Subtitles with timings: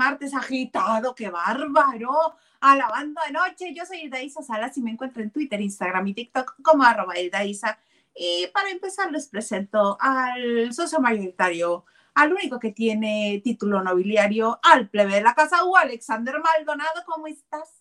[0.00, 3.74] martes agitado, qué bárbaro, a la banda de noche.
[3.74, 7.78] Yo soy Daisa Salas y me encuentro en Twitter, Instagram y TikTok como arroba Daisa.
[8.14, 11.84] Y para empezar les presento al socio mayoritario,
[12.14, 17.02] al único que tiene título nobiliario, al plebe de la casa U, Alexander Maldonado.
[17.04, 17.79] ¿Cómo estás?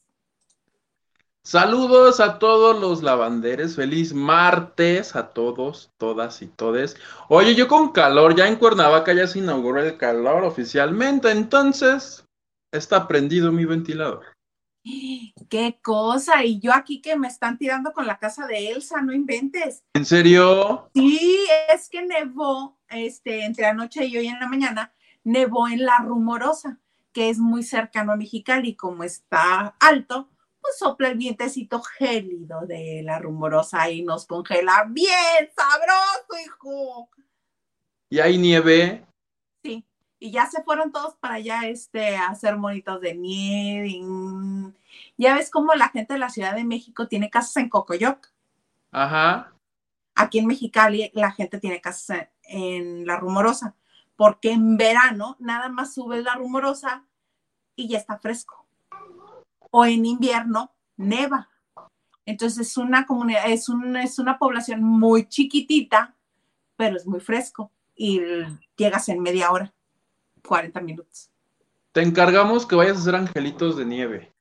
[1.44, 6.98] Saludos a todos los lavanderes, feliz martes a todos, todas y todes.
[7.28, 12.26] Oye, yo con calor, ya en Cuernavaca ya se inauguró el calor oficialmente, entonces
[12.72, 14.26] está prendido mi ventilador.
[15.50, 19.14] Qué cosa, y yo aquí que me están tirando con la casa de Elsa, no
[19.14, 19.84] inventes.
[19.94, 20.90] ¿En serio?
[20.94, 24.94] Sí, es que nevó, este, entre anoche y hoy en la mañana,
[25.24, 26.80] nevó en La Rumorosa,
[27.12, 30.30] que es muy cercano a Mexicali, como está alto,
[30.78, 37.10] sopla el vientecito gélido de la rumorosa y nos congela bien sabroso, hijo.
[38.10, 39.06] ¿Y hay nieve?
[39.64, 39.86] Sí,
[40.20, 44.74] y ya se fueron todos para allá este, a hacer monitos de nieve.
[45.18, 48.28] Ya ves cómo la gente de la Ciudad de México tiene casas en Cocoyoc.
[48.92, 49.54] Ajá.
[50.16, 53.76] Aquí en Mexicali la gente tiene casas en la rumorosa,
[54.16, 57.06] porque en verano nada más sube la rumorosa
[57.76, 58.69] y ya está fresco
[59.72, 61.50] o en invierno neva.
[62.26, 63.68] Entonces es una comunidad, es,
[64.04, 66.16] es una población muy chiquitita,
[66.76, 68.22] pero es muy fresco y
[68.78, 69.74] llegas en media hora,
[70.48, 71.30] 40 minutos.
[71.92, 74.32] Te encargamos que vayas a hacer angelitos de nieve.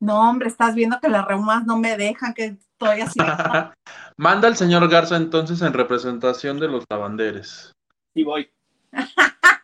[0.00, 3.20] No, hombre, estás viendo que las reumas no me dejan, que estoy así.
[4.16, 7.72] Manda al señor Garza entonces en representación de los lavanderes.
[8.14, 8.50] Y voy.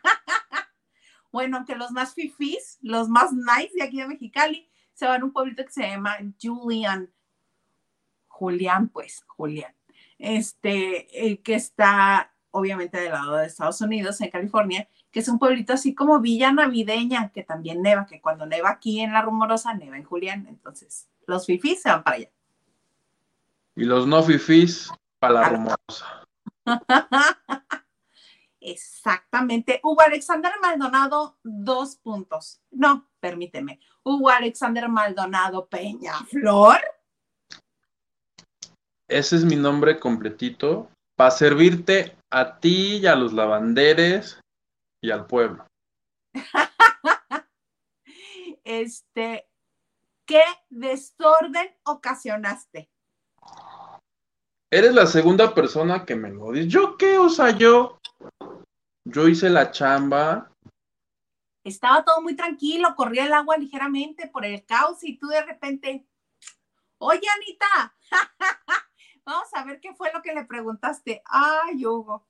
[1.31, 5.25] bueno, aunque los más fifís, los más nice de aquí de Mexicali, se van a
[5.25, 7.09] un pueblito que se llama Julian.
[8.27, 9.73] Julián, pues, Julián.
[10.17, 15.39] Este, el que está obviamente del lado de Estados Unidos, en California, que es un
[15.39, 19.73] pueblito así como Villa Navideña, que también neva, que cuando neva aquí en La Rumorosa,
[19.73, 20.45] neva en Julián.
[20.47, 22.29] Entonces, los fifís se van para allá.
[23.75, 26.27] Y los no fifís para La Rumorosa.
[28.61, 29.79] Exactamente.
[29.83, 32.61] Hugo Alexander Maldonado, dos puntos.
[32.69, 33.79] No, permíteme.
[34.03, 36.79] Hugo Alexander Maldonado Peñaflor.
[39.07, 40.89] Ese es mi nombre completito.
[41.15, 44.39] Para servirte a ti y a los lavanderes
[45.01, 45.65] y al pueblo.
[48.63, 49.49] este,
[50.25, 52.89] ¿qué desorden ocasionaste?
[54.69, 56.67] Eres la segunda persona que me lo dice.
[56.69, 57.17] ¿Yo qué?
[57.17, 57.99] O sea, yo
[59.05, 60.51] yo hice la chamba.
[61.63, 66.05] Estaba todo muy tranquilo, corría el agua ligeramente por el caos y tú de repente,
[66.97, 67.95] oye Anita,
[69.25, 71.21] vamos a ver qué fue lo que le preguntaste.
[71.25, 72.25] Ay, Hugo.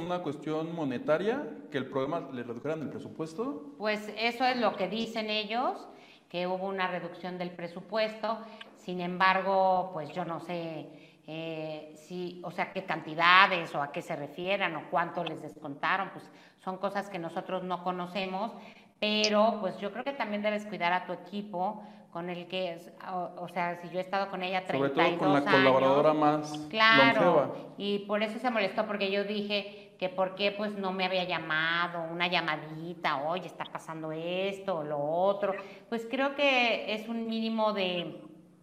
[0.00, 3.74] Una cuestión monetaria, que el programa le redujeran el presupuesto.
[3.78, 5.88] Pues eso es lo que dicen ellos,
[6.28, 8.38] que hubo una reducción del presupuesto.
[8.76, 14.00] Sin embargo, pues yo no sé eh, si, o sea, qué cantidades o a qué
[14.00, 16.24] se refieran o cuánto les descontaron, pues
[16.64, 18.52] son cosas que nosotros no conocemos,
[18.98, 22.78] pero pues yo creo que también debes cuidar a tu equipo con el que,
[23.12, 26.14] o, o sea, si yo he estado con ella 32 Sobre todo con la colaboradora
[26.14, 30.92] más Claro, y por eso se molestó, porque yo dije que por qué pues no
[30.92, 35.52] me había llamado, una llamadita, oye, está pasando esto o lo otro,
[35.90, 38.18] pues creo que es un mínimo de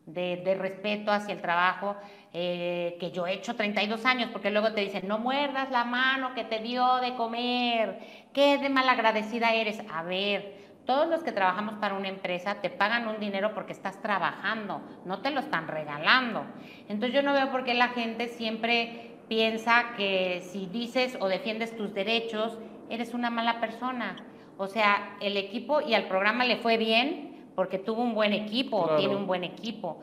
[0.06, 1.95] de, respeto hacia el trabajo
[2.37, 6.33] eh, que yo he hecho 32 años, porque luego te dicen, no muerdas la mano
[6.33, 7.97] que te dio de comer,
[8.33, 9.81] qué de malagradecida eres.
[9.89, 10.53] A ver,
[10.85, 15.19] todos los que trabajamos para una empresa te pagan un dinero porque estás trabajando, no
[15.19, 16.43] te lo están regalando.
[16.89, 21.77] Entonces yo no veo por qué la gente siempre piensa que si dices o defiendes
[21.77, 22.57] tus derechos,
[22.89, 24.17] eres una mala persona.
[24.57, 28.75] O sea, el equipo y al programa le fue bien, porque tuvo un buen equipo,
[28.75, 30.01] o tiene un buen equipo.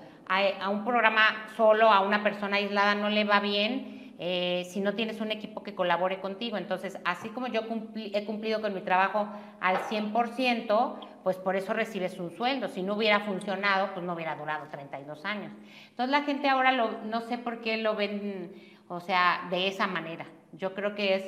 [0.61, 4.95] A, un programa solo, a una persona aislada no le va bien eh, si no
[4.95, 6.57] tienes un equipo que colabore contigo.
[6.57, 7.63] Entonces, así como yo
[7.95, 9.29] he cumplido con mi trabajo
[9.61, 12.69] al 100%, pues por eso recibes un sueldo.
[12.69, 15.53] Si no hubiera funcionado, pues no hubiera durado 32 años.
[15.91, 18.53] Entonces, la gente ahora lo, no sé por qué lo ven,
[18.89, 20.27] o sea, de esa manera.
[20.53, 21.25] Yo creo que es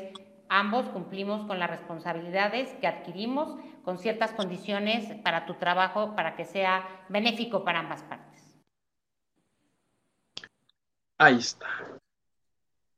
[0.48, 6.44] ambos cumplimos con las responsabilidades que adquirimos con ciertas condiciones para tu trabajo para que
[6.44, 8.23] sea benéfico para ambas partes.
[11.24, 11.66] Ahí está.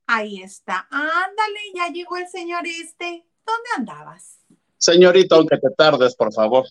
[0.05, 0.85] Ahí está.
[0.91, 3.25] Ándale, ya llegó el señor este.
[3.45, 4.39] ¿Dónde andabas?
[4.77, 6.65] Señorito, aunque te tardes, por favor.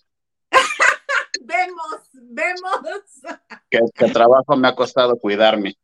[1.40, 2.80] vemos, vemos.
[3.70, 5.74] que, que trabajo me ha costado cuidarme.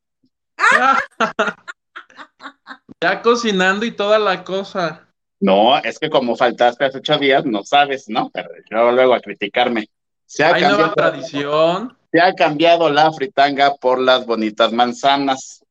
[3.01, 5.09] ya cocinando y toda la cosa.
[5.41, 8.31] No, es que como faltaste hace ocho días, no sabes, ¿no?
[8.31, 9.89] Pero luego, luego a criticarme.
[10.27, 11.99] Se ha, Hay nueva cambiado, tradición.
[12.13, 15.62] se ha cambiado la fritanga por las bonitas manzanas.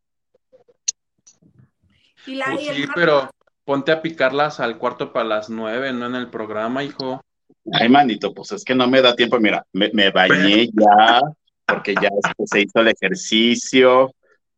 [2.26, 3.30] Y la, Pues y el sí, pero
[3.64, 7.24] ponte a picarlas al cuarto para las nueve, no en el programa, hijo.
[7.72, 9.40] Ay, manito, pues es que no me da tiempo.
[9.40, 11.22] Mira, me, me bañé ya,
[11.66, 12.10] porque ya
[12.46, 14.14] se hizo el ejercicio.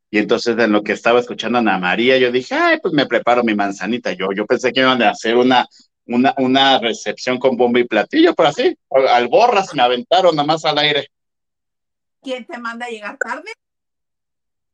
[0.09, 3.07] Y entonces, en lo que estaba escuchando a Ana María, yo dije, ay, pues me
[3.07, 4.13] preparo mi manzanita.
[4.13, 5.65] Yo, yo pensé que iban a hacer una,
[6.05, 8.77] una, una recepción con bomba y platillo, pero así,
[9.09, 11.07] al borras me aventaron nada más al aire.
[12.21, 13.51] ¿Quién te manda a llegar tarde?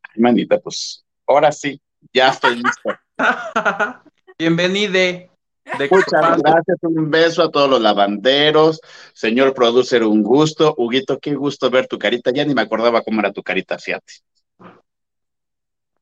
[0.03, 1.80] Ay, manita, pues ahora sí,
[2.13, 2.89] ya estoy listo.
[4.39, 5.29] Bienvenide.
[5.77, 8.81] De Muchas gracias, un beso a todos los lavanderos.
[9.13, 10.73] Señor producer, un gusto.
[10.77, 12.31] Huguito, qué gusto ver tu carita.
[12.31, 14.13] Ya ni me acordaba cómo era tu carita, fíjate.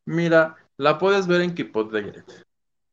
[0.05, 2.23] Mira, la puedes ver en Kipot de.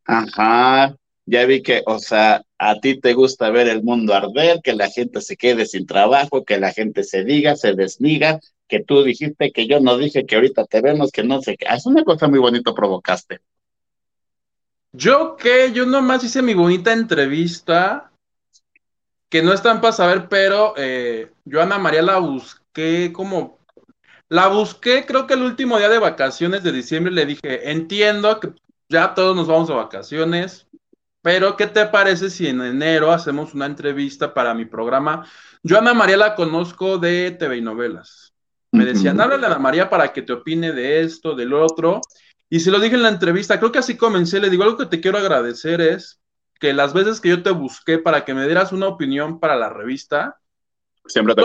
[0.05, 0.97] Ajá,
[1.27, 4.89] ya vi que, o sea, a ti te gusta ver el mundo arder, que la
[4.89, 9.53] gente se quede sin trabajo, que la gente se diga, se desniga, que tú dijiste
[9.53, 11.67] que yo no dije que ahorita te vemos, que no sé qué.
[11.69, 13.41] Es una cosa muy bonito provocaste.
[14.93, 18.13] Yo qué, yo nomás hice mi bonita entrevista,
[19.29, 23.59] que no están para saber, pero eh, yo a Ana María la busqué como,
[24.29, 28.53] la busqué creo que el último día de vacaciones de diciembre le dije, entiendo que
[28.89, 30.69] ya todos nos vamos de vacaciones,
[31.25, 35.27] pero ¿qué te parece si en enero hacemos una entrevista para mi programa?
[35.63, 38.35] Yo a Ana María la conozco de TV y novelas.
[38.73, 42.03] Me decían, háblale a Ana María para que te opine de esto, del otro.
[42.51, 44.85] Y se lo dije en la entrevista, creo que así comencé, le digo, algo que
[44.85, 46.21] te quiero agradecer es
[46.61, 49.71] que las veces que yo te busqué para que me dieras una opinión para la
[49.71, 50.39] revista,
[51.07, 51.43] Siempre te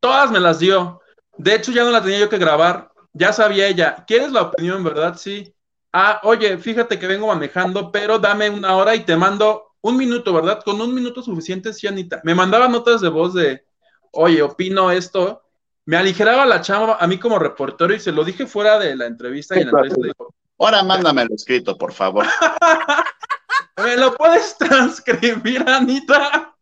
[0.00, 1.00] todas me las dio.
[1.38, 4.82] De hecho, ya no la tenía yo que grabar, ya sabía ella, ¿quieres la opinión,
[4.82, 5.16] verdad?
[5.16, 5.54] Sí.
[5.92, 10.32] Ah, oye, fíjate que vengo manejando, pero dame una hora y te mando un minuto,
[10.32, 10.62] ¿verdad?
[10.64, 12.20] Con un minuto suficiente, sí, Anita.
[12.24, 13.64] Me mandaba notas de voz de,
[14.12, 15.42] oye, opino esto.
[15.86, 19.06] Me aligeraba la chamba a mí como reportero y se lo dije fuera de la
[19.06, 22.26] entrevista y en la entrevista le dijo, Ahora mándamelo escrito, por favor.
[23.82, 26.54] ¿Me lo puedes transcribir, Anita?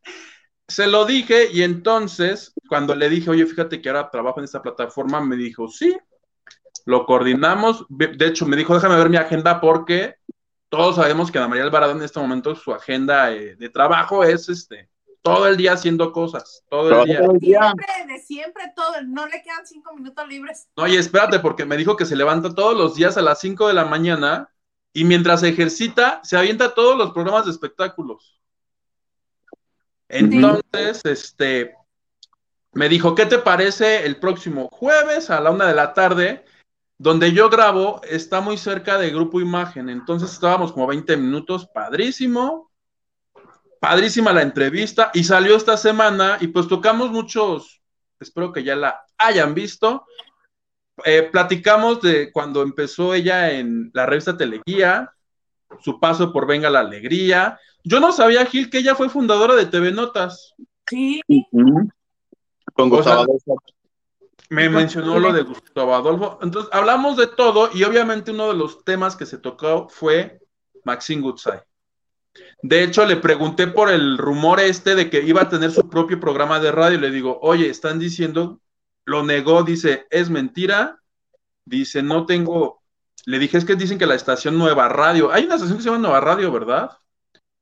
[0.68, 4.62] Se lo dije y entonces, cuando le dije, oye, fíjate que ahora trabajo en esta
[4.62, 5.98] plataforma, me dijo, sí,
[6.86, 7.86] lo coordinamos.
[7.88, 10.16] De hecho, me dijo, déjame ver mi agenda porque
[10.68, 14.48] todos sabemos que Ana María Alvarado en este momento su agenda eh, de trabajo es
[14.48, 14.88] este,
[15.22, 17.20] todo el día haciendo cosas, todo el día.
[17.20, 17.60] Todo el día.
[17.60, 19.02] Siempre, de siempre, todo.
[19.06, 20.68] No le quedan cinco minutos libres.
[20.76, 23.68] No, y espérate, porque me dijo que se levanta todos los días a las 5
[23.68, 24.50] de la mañana
[24.92, 28.40] y mientras ejercita, se avienta todos los programas de espectáculos.
[30.08, 31.74] Entonces, este,
[32.72, 36.44] me dijo, ¿qué te parece el próximo jueves a la una de la tarde?
[36.98, 42.72] Donde yo grabo está muy cerca de Grupo Imagen, entonces estábamos como 20 minutos, padrísimo,
[43.80, 47.80] padrísima la entrevista y salió esta semana y pues tocamos muchos,
[48.18, 50.06] espero que ya la hayan visto,
[51.04, 55.12] eh, platicamos de cuando empezó ella en la revista Teleguía,
[55.80, 57.58] su paso por Venga la Alegría.
[57.84, 60.54] Yo no sabía, Gil, que ella fue fundadora de TV Notas.
[60.88, 61.20] Sí.
[62.72, 63.62] Con sea, Gustavo Adolfo.
[64.50, 66.38] Me mencionó lo de Gustavo Adolfo.
[66.42, 70.40] Entonces, hablamos de todo y obviamente uno de los temas que se tocó fue
[70.84, 71.64] Maxine Goodside.
[72.62, 76.18] De hecho, le pregunté por el rumor este de que iba a tener su propio
[76.18, 78.60] programa de radio y le digo, oye, están diciendo,
[79.04, 81.00] lo negó, dice, es mentira,
[81.64, 82.82] dice, no tengo,
[83.26, 85.90] le dije, es que dicen que la estación Nueva Radio, hay una estación que se
[85.90, 86.90] llama Nueva Radio, ¿verdad?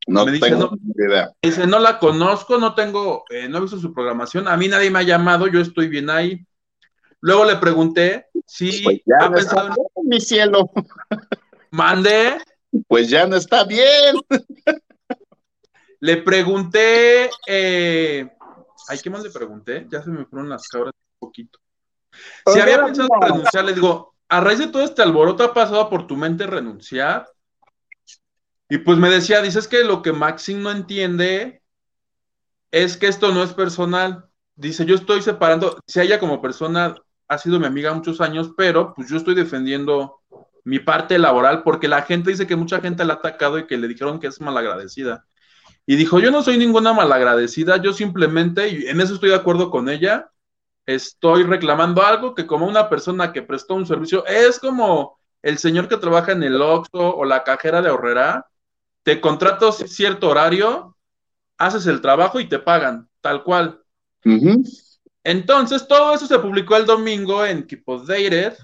[0.07, 0.79] No me dice, tengo no.
[0.83, 1.31] ni idea.
[1.43, 4.91] Dice, no la conozco, no tengo, eh, no he visto su programación, a mí nadie
[4.91, 6.47] me ha llamado, yo estoy bien ahí.
[7.21, 10.71] Luego le pregunté si Pues ya ha no está pensado en mi cielo.
[11.71, 12.39] Mandé,
[12.89, 14.17] Pues ya no está bien.
[16.01, 18.29] le pregunté, eh,
[18.89, 19.87] ay, ¿qué más le pregunté?
[19.91, 21.59] Ya se me fueron las cabras un poquito.
[22.53, 25.89] Si había pensado en renunciar, le digo, a raíz de todo este alboroto ha pasado
[25.91, 27.29] por tu mente renunciar.
[28.69, 31.63] Y pues me decía, dices que lo que Maxine no entiende
[32.71, 34.29] es que esto no es personal.
[34.57, 36.97] Dice, yo estoy separando, si ella como persona
[37.29, 40.21] ha sido mi amiga muchos años, pero pues yo estoy defendiendo
[40.65, 43.77] mi parte laboral porque la gente dice que mucha gente la ha atacado y que
[43.77, 45.27] le dijeron que es malagradecida.
[45.87, 49.71] Y dijo, yo no soy ninguna malagradecida, yo simplemente, y en eso estoy de acuerdo
[49.71, 50.31] con ella,
[50.85, 55.89] estoy reclamando algo que como una persona que prestó un servicio, es como el señor
[55.89, 58.47] que trabaja en el Oxxo o la cajera de ahorrera,
[59.05, 60.97] te contrato cierto horario,
[61.59, 63.81] haces el trabajo y te pagan, tal cual.
[64.25, 64.65] Ujú.
[65.27, 68.57] Entonces, todo eso se publicó el domingo en Updated.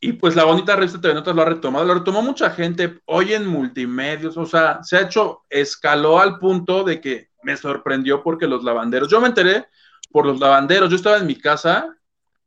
[0.00, 3.34] y pues la bonita revista TV Notas lo ha retomado, lo retomó mucha gente hoy
[3.34, 8.46] en multimedios, o sea, se ha hecho, escaló al punto de que me sorprendió porque
[8.46, 9.66] los lavanderos, yo me enteré
[10.10, 11.94] por los lavanderos, yo estaba en mi casa,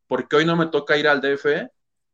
[0.07, 1.69] porque hoy no me toca ir al DF,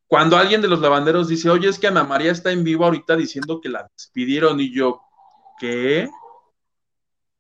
[0.06, 3.16] cuando alguien de los lavanderos dice, oye, es que Ana María está en vivo ahorita
[3.16, 5.02] diciendo que la despidieron y yo,
[5.62, 6.10] ¿qué?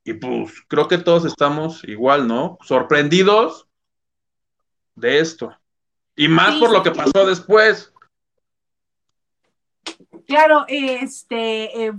[0.07, 2.57] Y pues creo que todos estamos igual, ¿no?
[2.61, 3.67] Sorprendidos
[4.95, 5.53] de esto.
[6.15, 7.91] Y más por lo que pasó después.
[10.25, 11.93] Claro, este eh,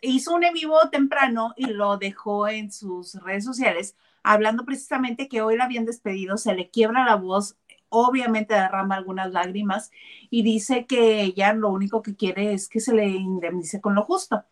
[0.00, 5.42] hizo un en vivo temprano y lo dejó en sus redes sociales, hablando precisamente que
[5.42, 7.56] hoy la habían despedido, se le quiebra la voz,
[7.90, 9.90] obviamente derrama algunas lágrimas
[10.30, 14.02] y dice que ella lo único que quiere es que se le indemnice con lo
[14.04, 14.46] justo.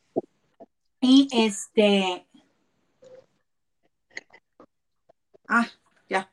[1.01, 2.27] Y este.
[5.49, 5.67] Ah,
[6.09, 6.31] ya.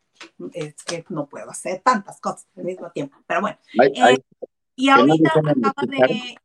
[0.54, 3.18] Es que no puedo hacer tantas cosas al mismo tiempo.
[3.26, 3.58] Pero bueno.
[3.82, 4.18] Eh,
[4.76, 6.36] y ahorita acaba de.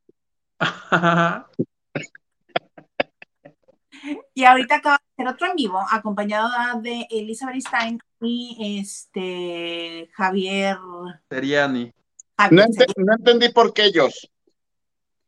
[4.34, 6.48] y ahorita acaba de hacer otro en vivo, acompañado
[6.80, 10.78] de Elizabeth Stein y este Javier.
[11.28, 11.92] Seriani.
[12.50, 12.62] no,
[13.18, 14.30] entendí por qué ellos.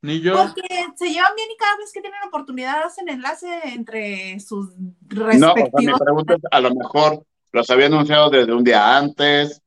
[0.00, 0.34] Ni yo.
[0.34, 4.74] Porque se llevan bien y cada vez que tienen oportunidad hacen enlace entre sus
[5.08, 5.70] respectivos.
[5.72, 9.62] No, mi pregunta a lo mejor los había anunciado desde un día antes,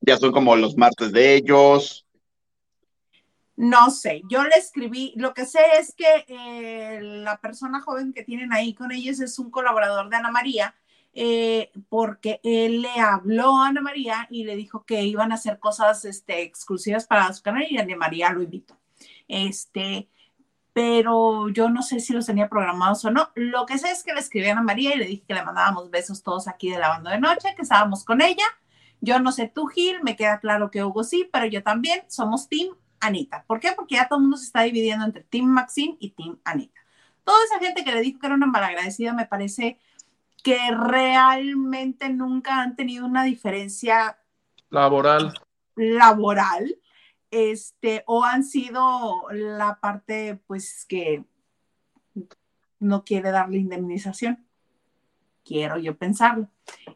[0.00, 2.06] ya son como los martes de ellos.
[3.56, 8.24] No sé, yo le escribí, lo que sé es que eh, la persona joven que
[8.24, 10.74] tienen ahí con ellos es un colaborador de Ana María,
[11.12, 15.60] eh, porque él le habló a Ana María y le dijo que iban a hacer
[15.60, 18.76] cosas este, exclusivas para su canal y Ana María lo invitó.
[19.28, 20.08] Este,
[20.74, 23.30] pero yo no sé si los tenía programados o no.
[23.36, 25.44] Lo que sé es que le escribí a Ana María y le dije que le
[25.44, 28.44] mandábamos besos todos aquí de la banda de noche, que estábamos con ella.
[29.00, 32.48] Yo no sé tú, Gil, me queda claro que Hugo sí, pero yo también somos
[32.48, 33.44] Team Anita.
[33.46, 33.70] ¿Por qué?
[33.76, 36.80] Porque ya todo el mundo se está dividiendo entre Team Maxine y Team Anita.
[37.22, 39.78] Toda esa gente que le dijo que era una malagradecida me parece
[40.42, 44.18] que realmente nunca han tenido una diferencia
[44.70, 45.34] laboral.
[45.76, 46.78] Laboral
[47.34, 51.24] este, o han sido la parte, pues, que
[52.78, 54.46] no quiere darle indemnización.
[55.44, 56.48] Quiero yo pensarlo.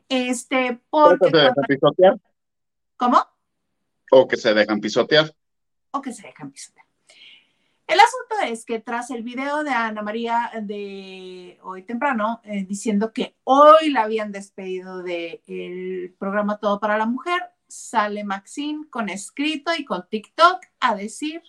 [0.08, 1.26] Este, porque...
[1.26, 2.20] ¿O que se dejan pisotear?
[2.96, 3.26] ¿Cómo?
[4.10, 5.34] O que se dejan pisotear.
[5.90, 6.86] O que se dejan pisotear.
[7.88, 13.12] El asunto es que tras el video de Ana María de hoy temprano, eh, diciendo
[13.14, 19.70] que hoy la habían despedido del programa Todo para la Mujer, sale Maxine con escrito
[19.78, 21.42] y con TikTok a decir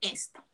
[0.00, 0.44] esto.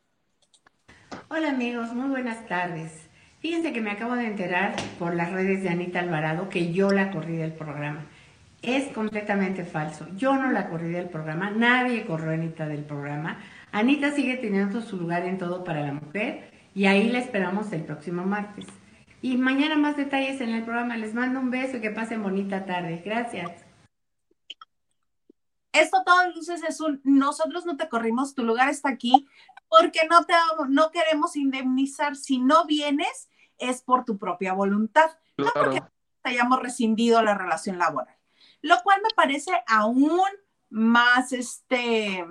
[1.27, 2.91] Hola amigos, muy buenas tardes.
[3.39, 7.11] Fíjense que me acabo de enterar por las redes de Anita Alvarado que yo la
[7.11, 8.05] corrí del programa.
[8.61, 10.07] Es completamente falso.
[10.15, 13.39] Yo no la corrí del programa, nadie corrió a Anita del programa.
[13.71, 17.83] Anita sigue teniendo su lugar en todo para la mujer y ahí la esperamos el
[17.83, 18.67] próximo martes.
[19.21, 20.97] Y mañana más detalles en el programa.
[20.97, 23.01] Les mando un beso y que pasen bonita tarde.
[23.05, 23.51] Gracias.
[25.73, 29.27] Esto todas luces es un, nosotros no te corrimos, tu lugar está aquí,
[29.69, 30.33] porque no te
[30.69, 32.15] no queremos indemnizar.
[32.15, 35.81] Si no vienes, es por tu propia voluntad, no porque
[36.23, 38.15] hayamos rescindido la relación laboral.
[38.61, 40.21] Lo cual me parece aún
[40.69, 42.25] más este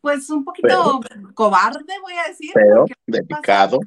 [0.00, 1.00] pues un poquito
[1.34, 2.50] cobarde, voy a decir.
[2.54, 3.78] Pero delicado.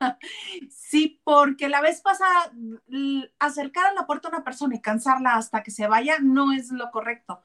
[0.70, 2.52] Sí, porque la vez pasada,
[3.38, 6.70] acercar a la puerta a una persona y cansarla hasta que se vaya no es
[6.70, 7.40] lo correcto.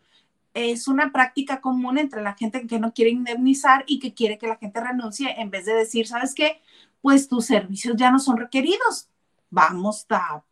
[0.53, 4.47] Es una práctica común entre la gente que no quiere indemnizar y que quiere que
[4.47, 6.61] la gente renuncie en vez de decir, ¿sabes qué?
[7.01, 9.09] Pues tus servicios ya no son requeridos.
[9.49, 10.43] Vamos a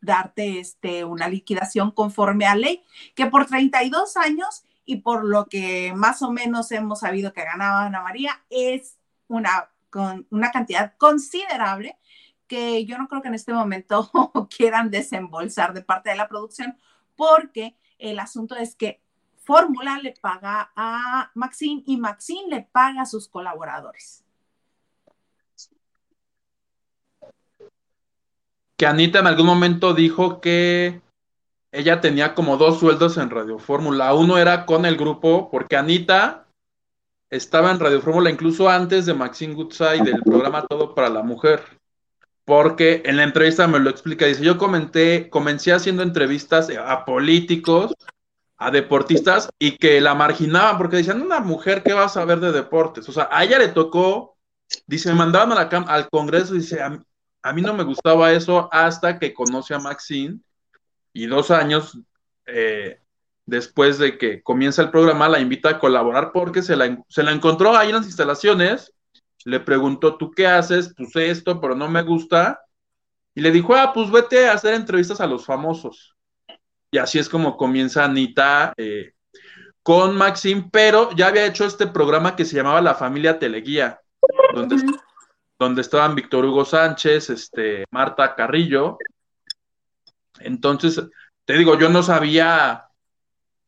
[0.00, 2.82] darte este, una liquidación conforme a ley,
[3.14, 7.86] que por 32 años y por lo que más o menos hemos sabido que ganaba
[7.86, 11.98] Ana María, es una con una cantidad considerable
[12.46, 14.10] que yo no creo que en este momento
[14.56, 16.76] quieran desembolsar de parte de la producción,
[17.14, 19.00] porque el asunto es que
[19.44, 24.24] Fórmula le paga a Maxine y Maxine le paga a sus colaboradores.
[28.76, 31.02] Que Anita en algún momento dijo que
[31.72, 34.14] ella tenía como dos sueldos en Radio Fórmula.
[34.14, 36.46] Uno era con el grupo, porque Anita
[37.30, 41.62] estaba en Radio Fórmula incluso antes de Maxine Goodside del programa Todo para la Mujer.
[42.44, 47.94] Porque en la entrevista me lo explica, dice, yo comenté, comencé haciendo entrevistas a políticos,
[48.56, 52.50] a deportistas, y que la marginaban, porque decían, una mujer, ¿qué va a saber de
[52.50, 53.08] deportes?
[53.08, 54.36] O sea, a ella le tocó,
[54.86, 57.00] dice, me mandaban a la al Congreso, dice, a,
[57.42, 60.40] a mí no me gustaba eso hasta que conoce a Maxine,
[61.12, 61.98] y dos años
[62.46, 63.00] eh,
[63.50, 67.32] después de que comienza el programa, la invita a colaborar porque se la, se la
[67.32, 68.94] encontró ahí en las instalaciones,
[69.44, 70.94] le preguntó, ¿tú qué haces?
[70.96, 72.60] Pues esto, pero no me gusta.
[73.34, 76.14] Y le dijo, ah, pues vete a hacer entrevistas a los famosos.
[76.92, 79.14] Y así es como comienza Anita eh,
[79.82, 84.00] con Maxim, pero ya había hecho este programa que se llamaba La Familia Teleguía,
[84.54, 84.76] donde,
[85.58, 88.98] donde estaban Víctor Hugo Sánchez, este, Marta Carrillo.
[90.38, 91.02] Entonces,
[91.44, 92.89] te digo, yo no sabía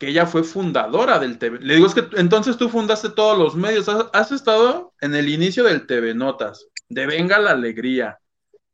[0.02, 1.61] que ella fue fundadora del TV.
[1.61, 5.62] Le digo, es que entonces tú fundaste todos los medios, has, estado en el inicio
[5.62, 8.18] del TV Notas, de Venga la Alegría,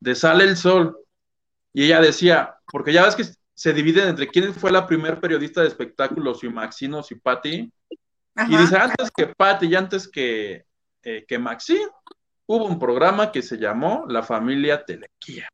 [0.00, 0.96] de Sale el Sol.
[1.74, 5.60] Y ella decía, porque ya ves que se dividen entre quién fue la primer periodista
[5.60, 7.70] de espectáculos, y Maxino y Patti.
[8.48, 10.64] Y dice, antes que Patti y antes que,
[11.02, 11.78] eh, que Maxi,
[12.46, 15.46] hubo un programa que se llamó La Familia Telequía.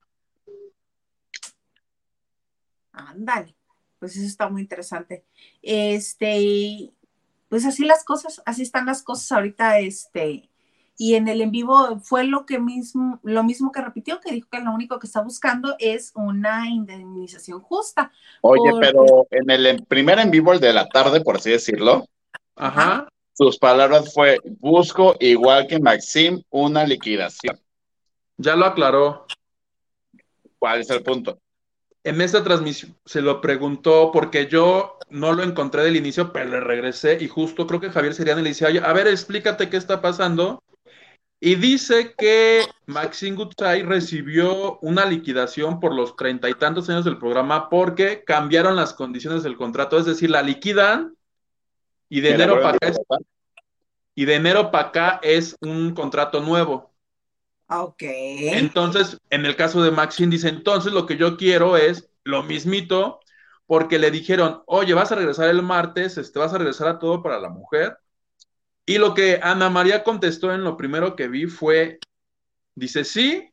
[2.93, 3.57] Ándale
[4.05, 5.25] pues eso está muy interesante.
[5.63, 6.91] Este,
[7.49, 10.51] pues así las cosas, así están las cosas ahorita, este,
[10.99, 14.47] y en el en vivo fue lo que mismo, lo mismo que repitió, que dijo
[14.51, 18.13] que lo único que está buscando es una indemnización justa.
[18.43, 22.05] Oye, pero en el primer en vivo, el de la tarde, por así decirlo,
[22.57, 23.09] Ajá.
[23.33, 27.59] sus palabras fue, busco igual que Maxim una liquidación.
[28.37, 29.25] Ya lo aclaró.
[30.59, 31.39] ¿Cuál es el punto?
[32.05, 36.61] En esta transmisión se lo preguntó porque yo no lo encontré del inicio, pero le
[36.61, 40.63] regresé y justo creo que Javier Seriani le dice, a ver, explícate qué está pasando.
[41.41, 47.19] Y dice que Maxine Gutsai recibió una liquidación por los treinta y tantos años del
[47.19, 51.15] programa porque cambiaron las condiciones del contrato, es decir, la liquidan
[52.09, 52.93] y de enero para acá
[54.15, 56.94] y de enero para acá es un contrato nuevo.
[57.69, 58.03] Ok.
[58.03, 63.21] Entonces, en el caso de Maxine, dice, entonces lo que yo quiero es lo mismito,
[63.67, 67.23] porque le dijeron, oye, vas a regresar el martes, este, vas a regresar a todo
[67.23, 67.97] para la mujer.
[68.87, 71.99] Y lo que Ana María contestó en lo primero que vi fue,
[72.75, 73.51] dice, sí,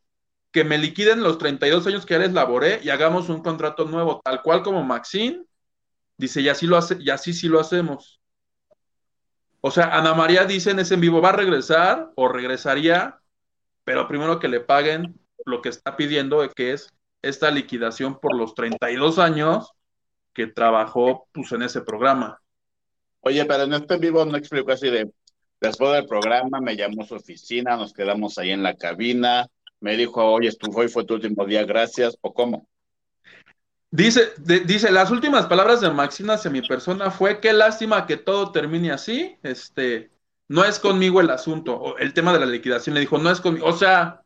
[0.51, 4.21] que me liquiden los 32 años que ya les laboré y hagamos un contrato nuevo,
[4.23, 5.45] tal cual como Maxine.
[6.17, 8.19] Dice, y así, lo hace, y así sí lo hacemos.
[9.61, 13.20] O sea, Ana María dice en ese en vivo, va a regresar o regresaría
[13.83, 18.53] pero primero que le paguen lo que está pidiendo, que es esta liquidación por los
[18.55, 19.71] 32 años
[20.33, 22.39] que trabajó pues, en ese programa.
[23.21, 25.11] Oye, pero en este vivo no explicó así de,
[25.59, 29.45] después del programa me llamó a su oficina, nos quedamos ahí en la cabina,
[29.79, 32.67] me dijo, oye, tu hoy fue tu último día, gracias, o cómo.
[33.91, 34.31] Dice,
[34.65, 38.91] dice, las últimas palabras de Maxina hacia mi persona fue, qué lástima que todo termine
[38.91, 40.11] así, este,
[40.51, 43.65] no es conmigo el asunto, el tema de la liquidación, le dijo, no es conmigo,
[43.67, 44.21] o sea,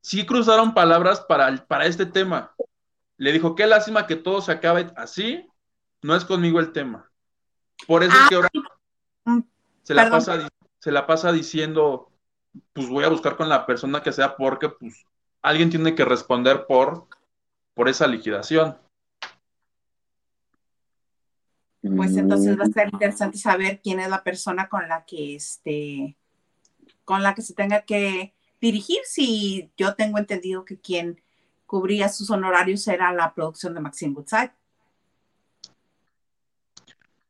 [0.00, 2.54] sí cruzaron palabras para, para este tema.
[3.16, 5.44] Le dijo, qué lástima que todo se acabe así,
[6.02, 7.10] no es conmigo el tema.
[7.88, 8.48] Por eso es que ahora
[9.24, 9.40] mm,
[9.82, 12.12] se la, pasa, se la pasa diciendo,
[12.72, 15.04] pues voy a buscar con la persona que sea porque pues
[15.42, 17.08] alguien tiene que responder por,
[17.74, 18.78] por esa liquidación
[21.82, 26.16] pues entonces va a ser interesante saber quién es la persona con la que este,
[27.04, 28.98] con la que se tenga que dirigir.
[29.04, 31.22] Si yo tengo entendido que quien
[31.64, 34.50] cubría sus honorarios era la producción de Maxine Woodside.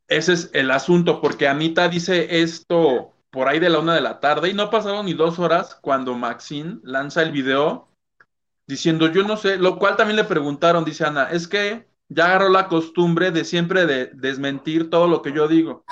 [0.08, 4.18] Ese es el asunto, porque Anita dice esto por ahí de la una de la
[4.18, 7.88] tarde y no pasaron ni dos horas cuando Maxine lanza el video
[8.66, 12.48] diciendo yo no sé, lo cual también le preguntaron, dice Ana, es que ya agarró
[12.48, 15.84] la costumbre de siempre de desmentir todo lo que yo digo.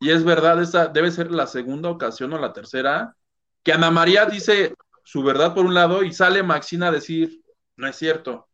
[0.00, 3.14] Y es verdad, esa debe ser la segunda ocasión o la tercera,
[3.62, 7.40] que Ana María dice su verdad por un lado y sale Maxina a decir,
[7.76, 8.48] no es cierto.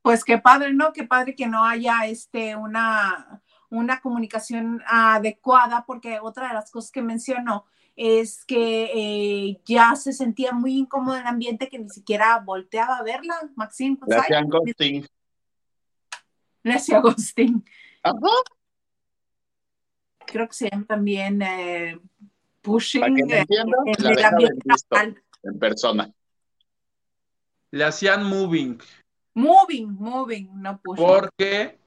[0.00, 0.94] Pues qué padre, ¿no?
[0.94, 6.90] Qué padre que no haya este una, una comunicación adecuada, porque otra de las cosas
[6.90, 11.88] que mencionó es que eh, ya se sentía muy incómodo en el ambiente que ni
[11.88, 13.96] siquiera volteaba a verla, Maxine.
[13.96, 15.06] Pues, le hacían ghosting.
[16.62, 17.64] Le hacía ghosting.
[20.26, 22.00] Creo que se llama también eh,
[22.62, 23.44] pushing eh,
[25.42, 26.12] en persona.
[27.70, 28.78] Le hacían moving.
[29.34, 31.06] Moving, moving, no pushing.
[31.06, 31.78] Porque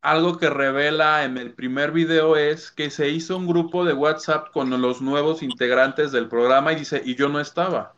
[0.00, 4.50] algo que revela en el primer video es que se hizo un grupo de WhatsApp
[4.52, 7.94] con los nuevos integrantes del programa y dice, y yo no estaba.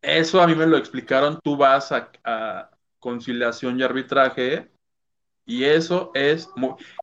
[0.00, 4.70] Eso a mí me lo explicaron, tú vas a, conciliación y arbitraje
[5.46, 6.48] y eso es.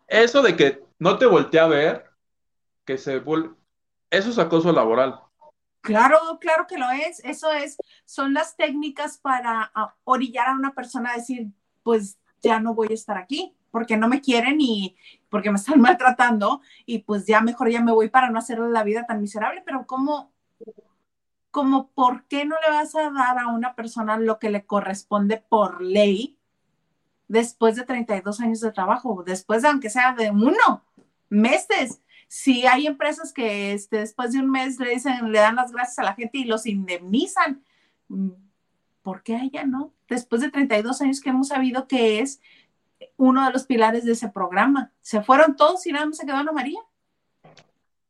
[0.07, 2.05] Eso de que no te volteé a ver,
[2.85, 3.23] que se...
[4.09, 5.19] Eso es acoso laboral.
[5.81, 7.19] Claro, claro que lo es.
[7.23, 11.47] Eso es, son las técnicas para ah, orillar a una persona a decir,
[11.81, 14.95] pues ya no voy a estar aquí porque no me quieren y
[15.29, 18.83] porque me están maltratando y pues ya mejor ya me voy para no hacerle la
[18.83, 19.61] vida tan miserable.
[19.63, 20.33] Pero ¿cómo,
[21.51, 25.37] como por qué no le vas a dar a una persona lo que le corresponde
[25.37, 26.39] por ley
[27.27, 30.83] después de 32 años de trabajo, después de aunque sea de uno,
[31.29, 32.01] meses?
[32.27, 35.99] Si hay empresas que este, después de un mes le dicen, le dan las gracias
[35.99, 37.63] a la gente y los indemnizan,
[39.03, 39.93] ¿por qué ella no?
[40.09, 42.41] Después de 32 años que hemos sabido que es
[43.17, 44.91] uno de los pilares de ese programa.
[45.01, 46.79] Se fueron todos y nada más se quedó Ana María.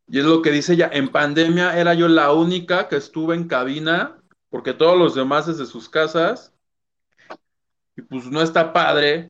[0.07, 3.47] Y es lo que dice ella, en pandemia era yo la única que estuve en
[3.47, 4.17] cabina,
[4.49, 6.53] porque todos los demás desde sus casas,
[7.97, 9.29] y pues no está padre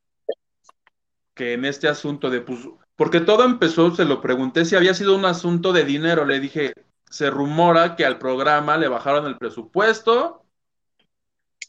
[1.33, 2.59] que en este asunto de, pues,
[2.95, 6.73] porque todo empezó, se lo pregunté si había sido un asunto de dinero, le dije,
[7.09, 10.43] se rumora que al programa le bajaron el presupuesto,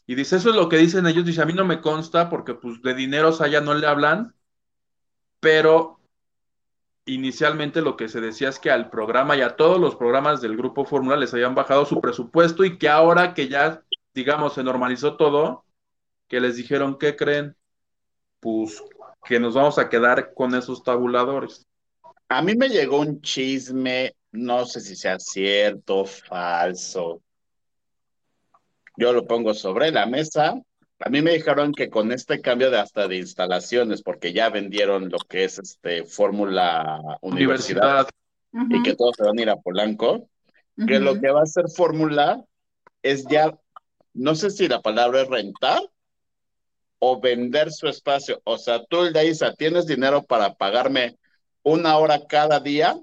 [0.09, 2.55] y dice, eso es lo que dicen ellos, dice, a mí no me consta porque
[2.55, 4.33] pues de dinero a ya no le hablan,
[5.39, 5.99] pero
[7.05, 10.57] inicialmente lo que se decía es que al programa y a todos los programas del
[10.57, 13.83] Grupo Fórmula les habían bajado su presupuesto y que ahora que ya,
[14.15, 15.63] digamos, se normalizó todo,
[16.27, 17.55] que les dijeron, ¿qué creen?
[18.39, 18.83] Pues
[19.25, 21.67] que nos vamos a quedar con esos tabuladores.
[22.29, 27.21] A mí me llegó un chisme, no sé si sea cierto, falso,
[28.99, 30.61] yo lo pongo sobre la mesa.
[30.99, 35.09] A mí me dijeron que con este cambio de hasta de instalaciones, porque ya vendieron
[35.09, 38.07] lo que es este Fórmula Universidad,
[38.69, 40.27] y que todos se van a ir a Polanco,
[40.85, 42.43] que lo que va a hacer Fórmula
[43.01, 43.57] es ya,
[44.13, 45.81] no sé si la palabra es rentar
[46.99, 48.41] o vender su espacio.
[48.43, 51.17] O sea, tú, Isa, ¿tienes dinero para pagarme
[51.63, 52.99] una hora cada día?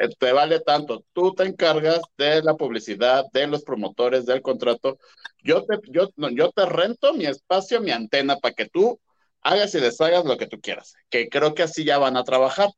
[0.00, 1.04] Eh, te vale tanto.
[1.12, 4.98] Tú te encargas de la publicidad, de los promotores, del contrato.
[5.42, 9.00] Yo te, yo, yo te rento mi espacio, mi antena, para que tú
[9.42, 10.94] hagas y deshagas lo que tú quieras.
[11.10, 12.70] Que creo que así ya van a trabajar.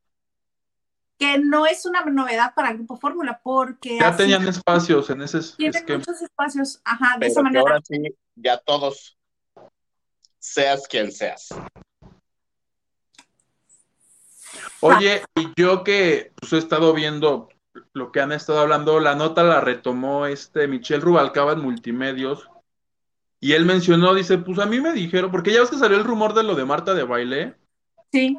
[1.18, 3.98] Que no es una novedad para el Grupo Fórmula, porque.
[3.98, 5.40] Ya tenían espacios en ese.
[5.56, 7.60] Tienen muchos espacios, ajá, de esa manera.
[7.60, 8.02] Ahora sí,
[8.34, 9.16] ya todos,
[10.38, 11.48] seas quien seas.
[14.86, 17.48] Oye, y yo que pues, he estado viendo
[17.94, 22.50] lo que han estado hablando, la nota la retomó este Michel Rubalcaba en Multimedios,
[23.40, 26.04] y él mencionó, dice, pues a mí me dijeron, porque ya ves que salió el
[26.04, 27.56] rumor de lo de Marta de baile.
[28.12, 28.38] Sí.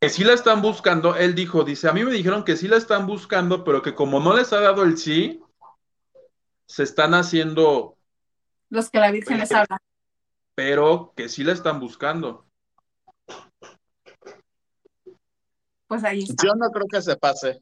[0.00, 2.76] Que sí la están buscando, él dijo, dice, a mí me dijeron que sí la
[2.76, 5.42] están buscando, pero que como no les ha dado el sí,
[6.66, 7.96] se están haciendo...
[8.70, 9.78] Los que la Virgen les habla.
[10.54, 12.46] Pero que sí la están buscando.
[15.92, 16.46] Pues ahí está.
[16.46, 17.58] Yo no creo que se pase.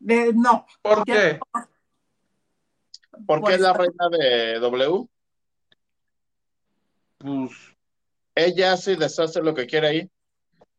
[0.00, 0.66] no.
[0.80, 1.38] ¿Por qué?
[3.26, 5.06] ¿Por qué es la pues, reina de W?
[7.18, 7.50] Pues
[8.34, 10.10] ella hace y deshace lo que quiere ahí.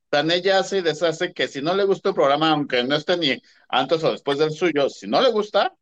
[0.10, 3.18] Tan ella hace y deshace que si no le gusta el programa, aunque no esté
[3.18, 5.76] ni antes o después del suyo, si no le gusta,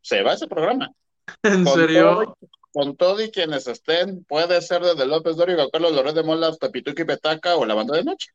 [0.00, 0.90] se va ese programa.
[1.42, 2.34] ¿En serio?
[2.72, 6.70] con todo y quienes estén, puede ser desde López Dóriga, Carlos Loret de Mola hasta
[6.70, 8.32] Pituque Petaca o la banda de noche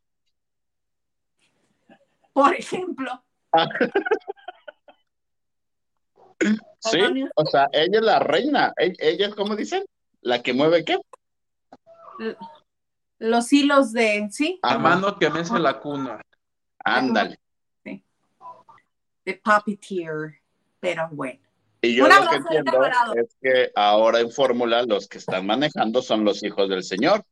[2.39, 3.12] por ejemplo.
[6.80, 7.02] sí,
[7.36, 8.73] o sea, ella es la reina.
[8.78, 9.84] E-, ella es, como dicen?
[10.21, 10.97] La que mueve qué?
[13.17, 14.58] Los hilos de, sí.
[14.62, 16.21] A mano que mece la cuna.
[16.86, 17.38] Ándale.
[17.84, 18.06] Sí.
[19.25, 20.39] De puppeteer,
[20.80, 21.41] pero bueno.
[21.82, 26.23] Y yo lo que entiendo es que ahora en Fórmula los que están manejando son
[26.23, 27.25] los hijos del Señor.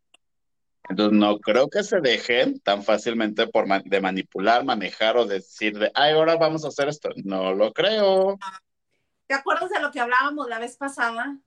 [0.89, 5.91] Entonces no creo que se dejen tan fácilmente por de manipular, manejar o decir de,
[5.93, 7.09] ay, ahora vamos a hacer esto.
[7.23, 8.37] No lo creo.
[9.27, 11.37] ¿Te acuerdas de lo que hablábamos la vez pasada?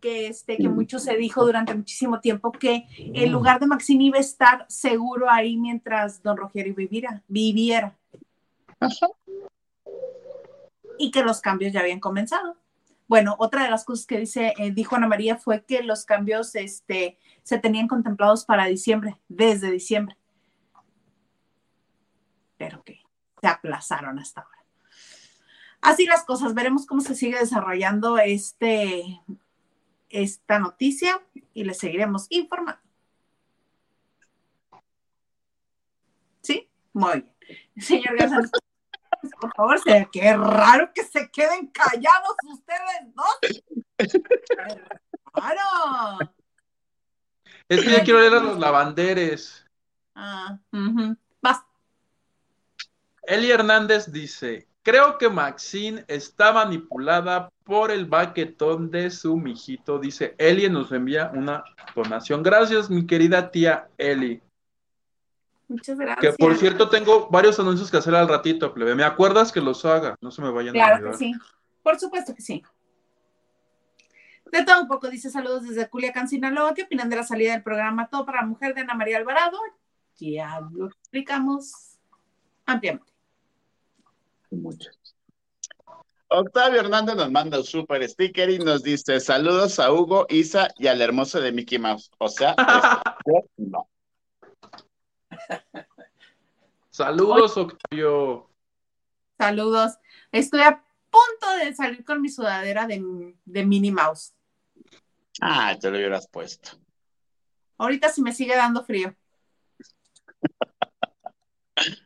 [0.00, 4.18] Que, este, que mucho se dijo durante muchísimo tiempo que el lugar de Maxine iba
[4.18, 7.22] a estar seguro ahí mientras don Rogerio viviera.
[7.26, 7.96] viviera.
[10.98, 12.56] Y que los cambios ya habían comenzado.
[13.06, 16.54] Bueno, otra de las cosas que dice, eh, dijo Ana María fue que los cambios
[16.54, 20.16] este, se tenían contemplados para diciembre, desde diciembre.
[22.56, 23.02] Pero que
[23.40, 24.64] se aplazaron hasta ahora.
[25.82, 29.20] Así las cosas, veremos cómo se sigue desarrollando este,
[30.08, 31.20] esta noticia
[31.52, 32.80] y le seguiremos informando.
[36.40, 36.70] ¿Sí?
[36.94, 37.34] Muy bien.
[37.76, 38.40] Señor Garza,
[39.40, 39.80] por favor,
[40.12, 43.62] qué raro que se queden callados ustedes dos.
[45.32, 46.18] ¡Claro!
[47.68, 49.64] Es que yo quiero leer a los lavanderes.
[50.14, 51.14] Ah, uh
[53.26, 59.98] Eli Hernández dice, creo que Maxine está manipulada por el baquetón de su mijito.
[59.98, 62.42] Dice, Eli nos envía una donación.
[62.42, 64.42] Gracias, mi querida tía Eli.
[65.68, 66.36] Muchas gracias.
[66.36, 68.94] Que por cierto, tengo varios anuncios que hacer al ratito, plebe.
[68.94, 70.16] ¿Me acuerdas que los haga?
[70.20, 71.32] No se me vayan a Claro que sí.
[71.82, 72.62] Por supuesto que sí.
[74.52, 76.74] De todo un poco, dice saludos desde Culiacán, Sinaloa.
[76.74, 79.58] ¿Qué opinan de la salida del programa Todo para la Mujer de Ana María Alvarado?
[80.16, 81.98] Ya lo explicamos
[82.66, 83.12] ampliamente.
[84.50, 84.98] Muchos.
[86.28, 90.86] Octavio Hernández nos manda un super sticker y nos dice saludos a Hugo, Isa y
[90.86, 92.10] al hermoso de Mickey Mouse.
[92.18, 92.54] O sea,
[93.26, 93.88] es- no.
[96.90, 98.48] Saludos, Octavio.
[99.38, 99.98] Saludos.
[100.30, 104.32] Estoy a punto de salir con mi sudadera de, de Minnie Mouse.
[105.40, 106.70] Ah, te lo hubieras puesto.
[107.78, 109.14] Ahorita si me sigue dando frío.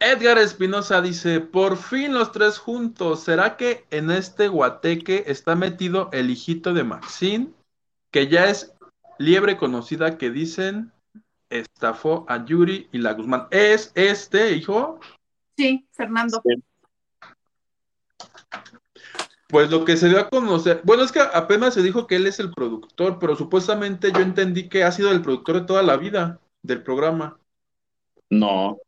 [0.00, 3.24] Edgar Espinosa dice, por fin los tres juntos.
[3.24, 7.52] ¿Será que en este guateque está metido el hijito de Maxine?
[8.10, 8.74] Que ya es
[9.18, 10.93] liebre conocida que dicen
[11.58, 13.46] estafó a Yuri y la Guzmán.
[13.50, 14.98] ¿Es este hijo?
[15.56, 16.42] Sí, Fernando.
[19.48, 22.26] Pues lo que se dio a conocer, bueno, es que apenas se dijo que él
[22.26, 25.96] es el productor, pero supuestamente yo entendí que ha sido el productor de toda la
[25.96, 27.38] vida del programa,
[28.30, 28.78] No,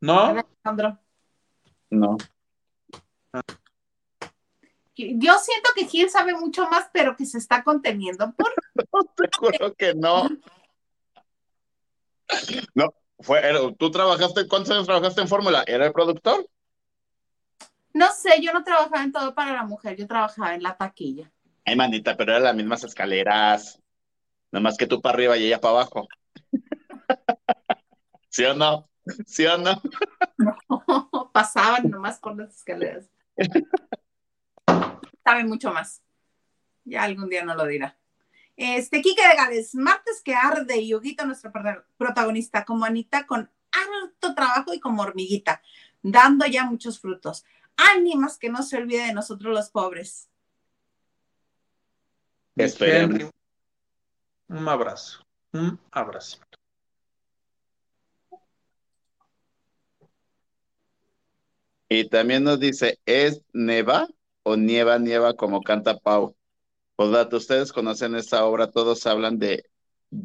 [0.00, 0.20] ¿no?
[0.24, 0.98] Alejandro.
[1.90, 2.16] no.
[4.96, 8.32] Yo siento que Gil sabe mucho más, pero que se está conteniendo.
[8.32, 8.52] Por...
[9.16, 10.28] Te juro que no.
[12.74, 15.64] No, fue, era- tú trabajaste, ¿cuántos años trabajaste en Fórmula?
[15.66, 16.48] ¿Era el productor?
[17.94, 21.30] No sé, yo no trabajaba en todo para la mujer, yo trabajaba en la taquilla.
[21.64, 23.80] Ay, manita, pero eran las mismas escaleras.
[24.50, 26.06] Nomás que tú para arriba y ella para abajo.
[28.30, 28.88] ¿Sí o no?
[29.26, 29.82] ¿Sí o no?
[31.32, 33.10] Pasaban nomás por las escaleras.
[35.24, 36.02] Sabe mucho más.
[36.84, 37.98] Ya algún día no lo dirá.
[38.60, 43.48] Este, Quique de Gales, martes que arde y Huguito, nuestro prota- protagonista, como Anita, con
[43.70, 45.62] harto trabajo y como hormiguita,
[46.02, 47.44] dando ya muchos frutos.
[47.76, 50.28] Ánimas que no se olvide de nosotros los pobres.
[52.56, 53.14] Esperemos.
[53.20, 53.30] Henry,
[54.48, 56.38] Un abrazo, un abrazo.
[61.88, 64.08] Y también nos dice, ¿es neva
[64.42, 66.34] o nieva, nieva como canta Pau?
[66.98, 69.64] Ustedes conocen esta obra, todos hablan de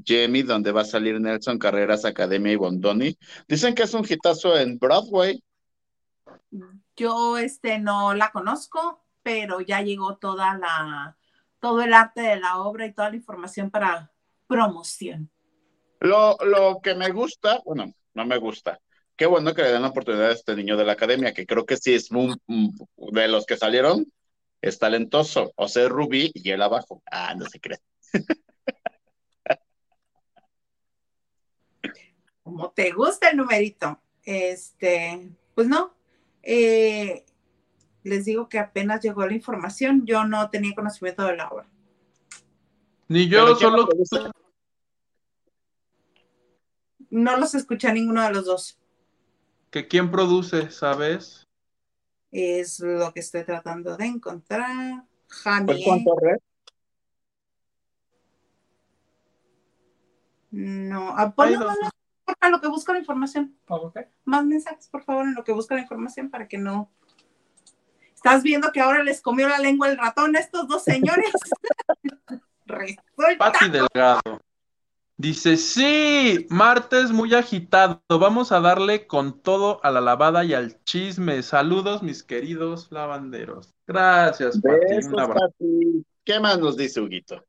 [0.06, 3.16] Jamie, donde va a salir Nelson Carreras, Academia y Bondoni.
[3.48, 5.44] Dicen que es un hitazo en Broadway.
[6.96, 11.16] Yo este no la conozco, pero ya llegó toda la
[11.60, 14.12] todo el arte de la obra y toda la información para
[14.48, 15.30] promoción.
[16.02, 18.80] Lo, lo que me gusta, bueno, no me gusta.
[19.16, 21.66] Qué bueno que le den la oportunidad a este niño de la academia, que creo
[21.66, 22.38] que sí es un-
[22.98, 24.06] de los que salieron,
[24.64, 25.52] es talentoso.
[25.58, 27.04] O sea, es Rubí y él abajo.
[27.12, 27.80] Ah, no se cree.
[32.44, 34.00] Como te gusta el numerito.
[34.24, 35.94] Este, pues no.
[36.42, 37.26] Eh,
[38.04, 41.68] les digo que apenas llegó la información, yo no tenía conocimiento de la obra.
[43.10, 43.70] Ni yo, Pero ¿quién
[44.06, 44.32] solo?
[47.10, 48.80] No los escuché a ninguno de los dos.
[49.72, 51.43] que quién produce, ¿sabes?
[52.34, 55.04] Es lo que estoy tratando de encontrar.
[56.04, 56.40] Torres.
[60.50, 61.76] No, ah, porfa,
[62.42, 63.56] en lo que busco la información.
[63.68, 64.00] Ok.
[64.26, 66.92] Más mensajes, por favor, en lo que busco la información para que no.
[68.16, 71.32] ¿Estás viendo que ahora les comió la lengua el ratón a estos dos señores?
[72.66, 73.38] Resulta.
[73.38, 74.42] Pati Delgado.
[75.16, 78.02] Dice, sí, martes muy agitado.
[78.10, 81.44] Vamos a darle con todo a la lavada y al chisme.
[81.44, 83.74] Saludos, mis queridos lavanderos.
[83.86, 85.08] Gracias, Pati.
[85.08, 85.40] Un abrazo.
[85.40, 86.06] Pati.
[86.26, 87.44] ¿Qué más nos dice Huguito?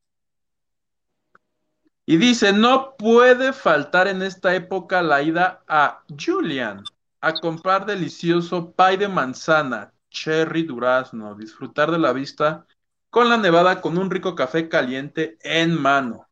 [2.07, 6.85] Y dice, no puede faltar en esta época la ida a Julian
[7.23, 12.67] a comprar delicioso pie de manzana, cherry durazno, disfrutar de la vista
[13.09, 16.29] con la nevada con un rico café caliente en mano.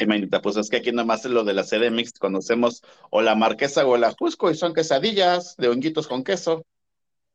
[0.00, 3.34] Ay, manita, pues es que aquí nomás es lo de la CDMX conocemos o la
[3.34, 6.64] marquesa o la Jusco y son quesadillas de honguitos con queso.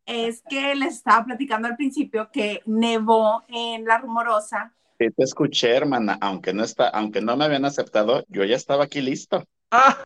[0.07, 4.73] Es que les estaba platicando al principio que nevó en La Rumorosa.
[4.97, 8.85] Sí, te escuché, hermana, aunque no está, aunque no me habían aceptado, yo ya estaba
[8.85, 9.43] aquí listo.
[9.69, 10.03] ¡Ah!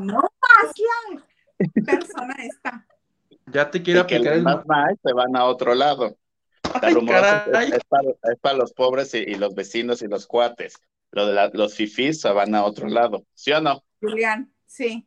[0.00, 0.72] No más
[1.58, 2.86] la persona esta.
[3.52, 4.42] Ya te quiero Y que el...
[4.42, 6.16] más nice se van a otro lado.
[6.82, 6.88] La
[7.54, 10.80] ¡Ay, es, es para, es para los pobres y, y los vecinos y los cuates.
[11.14, 13.24] Lo de la- los fifís se van a otro lado.
[13.34, 13.82] ¿Sí o no?
[14.00, 15.06] Julián, sí.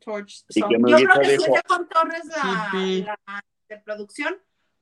[0.00, 0.70] Torch ¿Y Song.
[0.70, 1.44] qué Yo creo que sí dijo?
[1.46, 3.04] es de Juan Torres la, Hippie.
[3.04, 4.36] la de producción,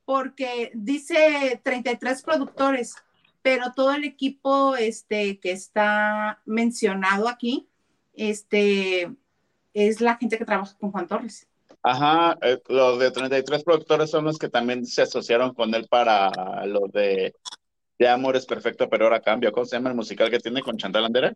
[0.04, 2.96] porque dice 33 productores,
[3.40, 7.68] pero todo el equipo este, que está mencionado aquí
[8.14, 9.12] este,
[9.74, 11.46] es la gente que trabaja con Juan Torres.
[11.84, 16.30] Ajá, eh, los de 33 productores son los que también se asociaron con él para
[16.66, 17.34] lo de
[18.02, 19.52] De Amor es Perfecto, pero ahora cambio.
[19.52, 21.34] ¿Cómo se llama el musical que tiene con Chantal Andere?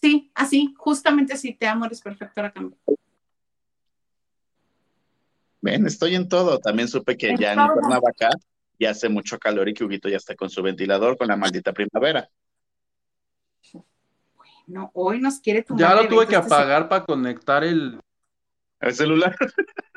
[0.00, 2.78] Sí, así, justamente así, te amo, eres perfecto, ahora cambio.
[5.60, 6.58] Ven, estoy en todo.
[6.60, 7.74] También supe que En ya en todo.
[7.74, 8.30] Cuernavaca
[8.78, 11.74] ya hace mucho calor y que Huguito ya está con su ventilador con la maldita
[11.74, 12.26] primavera.
[14.66, 18.00] No, hoy nos quiere tumbar Ya lo tuve que este apagar para conectar el.
[18.80, 19.36] ¿El celular?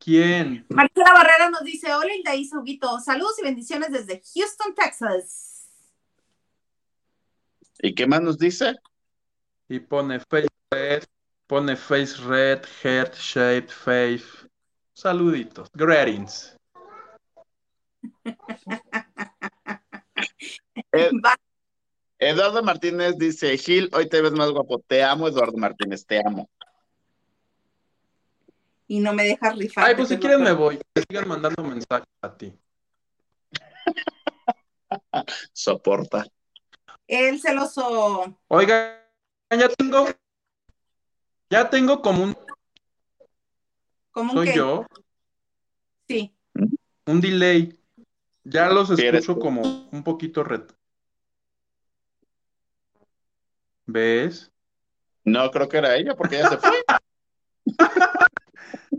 [0.00, 0.64] ¿Quién?
[0.70, 5.68] Marcela Barrera nos dice, hola Hilda y Huguito, saludos y bendiciones desde Houston, Texas.
[7.82, 8.76] ¿Y qué más nos dice?
[9.68, 11.04] Y pone face red,
[11.46, 14.24] pone face red, heart shaped face.
[14.94, 15.68] Saluditos.
[15.74, 16.56] Greetings.
[20.92, 21.10] Eh,
[22.18, 24.78] Eduardo Martínez dice, Gil, hoy te ves más guapo.
[24.78, 26.48] Te amo, Eduardo Martínez, te amo.
[28.90, 29.84] Y no me dejas rifar.
[29.84, 30.76] Ay, pues si quieren me voy.
[30.92, 32.52] Que sigan mandando mensajes a ti.
[35.52, 36.26] Soporta.
[37.06, 38.36] El celoso.
[38.48, 39.08] Oiga,
[39.48, 40.08] ya tengo.
[41.50, 42.36] Ya tengo como un.
[44.10, 44.84] ¿Cómo Soy yo.
[46.08, 46.34] Sí.
[47.06, 47.80] Un delay.
[48.42, 50.74] Ya los escucho como un poquito reto.
[53.86, 54.50] ¿Ves?
[55.22, 56.82] No, creo que era ella porque ella se fue.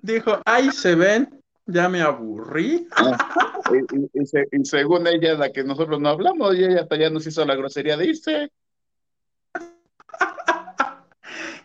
[0.02, 2.88] Dijo, ay, se ven, ya me aburrí.
[3.72, 6.96] Y, y- y se- y según ella la que nosotros no hablamos y ella hasta
[6.98, 8.52] ya nos hizo la grosería de irse.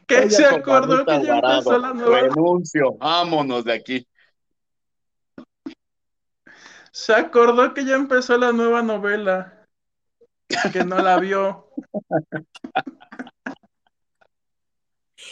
[0.06, 2.20] Que Ella se acordó que ya empezó la nueva.
[2.20, 4.06] Renuncio, vámonos de aquí.
[6.92, 9.66] Se acordó que ya empezó la nueva novela.
[10.72, 11.70] Que no la vio.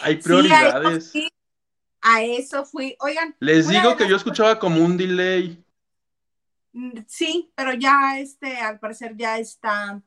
[0.01, 1.13] Hay Sí, prioridades.
[1.13, 1.29] fui.
[2.07, 2.95] A eso fui.
[3.01, 3.35] Oigan.
[3.41, 5.65] Les digo que las- yo escuchaba como un delay.
[6.73, 10.03] Mm, Sí, pero ya este, al parecer ya está,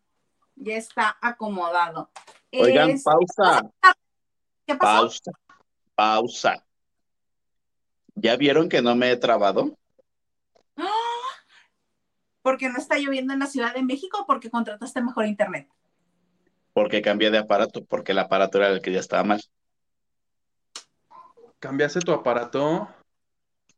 [0.56, 2.12] ya está acomodado.
[2.52, 3.68] Oigan, Es- pausa,
[4.68, 5.02] ¿Qué pasó?
[5.02, 5.32] pausa,
[5.96, 6.64] pausa.
[8.14, 9.76] ¿Ya vieron que no me he trabado?
[10.76, 10.88] ¡Ah!
[12.44, 15.68] Porque no está lloviendo en la Ciudad de México o porque contrataste mejor internet.
[16.74, 19.42] Porque cambié de aparato, porque el aparato era el que ya estaba mal.
[21.60, 22.88] Cambiaste tu aparato.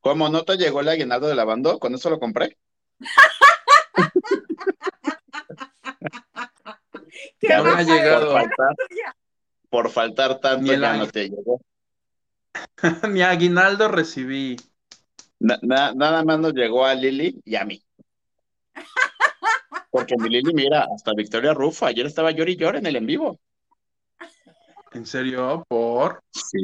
[0.01, 1.79] ¿Cómo no te llegó el aguinaldo de lavando?
[1.79, 2.57] ¿Con eso lo compré?
[7.39, 8.33] ¿Qué No me ha baja de llegado.
[8.33, 8.75] la Faltar,
[9.69, 11.61] por faltar tanto Ni el ya no te llegó.
[13.09, 14.57] Mi aguinaldo recibí.
[15.39, 17.81] Na- na- nada más nos llegó a Lili y a mí.
[19.91, 23.05] Porque mi Lili, mira, hasta Victoria Rufo, ayer estaba llori y llora en el en
[23.05, 23.39] vivo.
[24.91, 25.63] ¿En serio?
[25.67, 26.21] ¿Por?
[26.31, 26.57] Sí.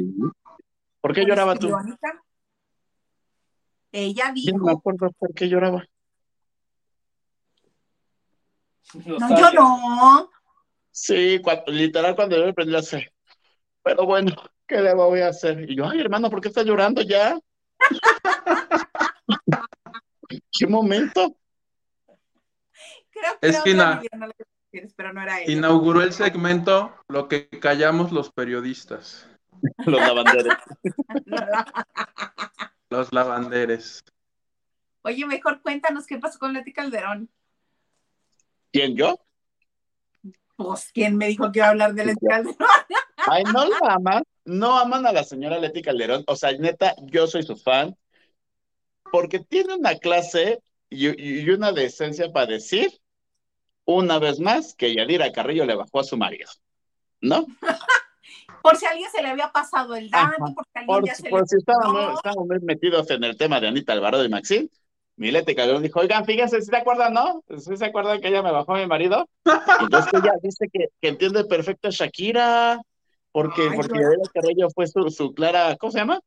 [1.06, 1.68] ¿Por qué lloraba tú?
[3.92, 5.86] Ella Yo no me dijo, acuerdo por qué lloraba.
[8.94, 10.30] no, yo no.
[10.90, 13.12] Sí, literal cuando yo me prendí fe.
[13.84, 14.34] Pero bueno,
[14.66, 15.70] ¿qué le voy a hacer?
[15.70, 17.38] Y yo, ay, hermano, ¿por qué estás llorando ya?
[20.50, 21.36] ¿Qué momento?
[23.10, 23.76] Creo que Es que
[24.72, 25.52] quieres, pero no era ella.
[25.52, 29.28] Inauguró el segmento Lo que callamos los periodistas,
[29.86, 30.54] Los lavanderos.
[32.90, 34.04] los lavanderes.
[35.02, 37.30] Oye, mejor cuéntanos qué pasó con Leti Calderón.
[38.72, 39.18] ¿Quién, yo?
[40.56, 42.56] Pues, ¿quién me dijo que iba a hablar de Leti Calderón?
[43.28, 46.24] Ay, no la aman, no aman a la señora Leti Calderón.
[46.26, 47.96] O sea, neta, yo soy su fan.
[49.10, 52.90] Porque tiene una clase y, y una decencia para decir,
[53.84, 56.50] una vez más, que Yadira Carrillo le bajó a su marido.
[57.20, 57.46] ¿No?
[58.66, 60.54] Por si a alguien se le había pasado el dato, Ajá.
[60.74, 63.92] a alguien Por, ya se por le si estábamos, metidos en el tema de Anita
[63.92, 64.68] Alvarado y Maxine,
[65.14, 67.44] mi Leti Calderón dijo, oigan, fíjense, ¿sí se acuerdan, no?
[67.58, 69.28] ¿Sí se acuerdan que ella me bajó a mi marido?
[69.44, 72.82] Y entonces ella dice que, que entiende perfecto a Shakira,
[73.30, 76.18] porque, Ay, porque Yadira Carrillo fue su, su clara, ¿cómo se llama?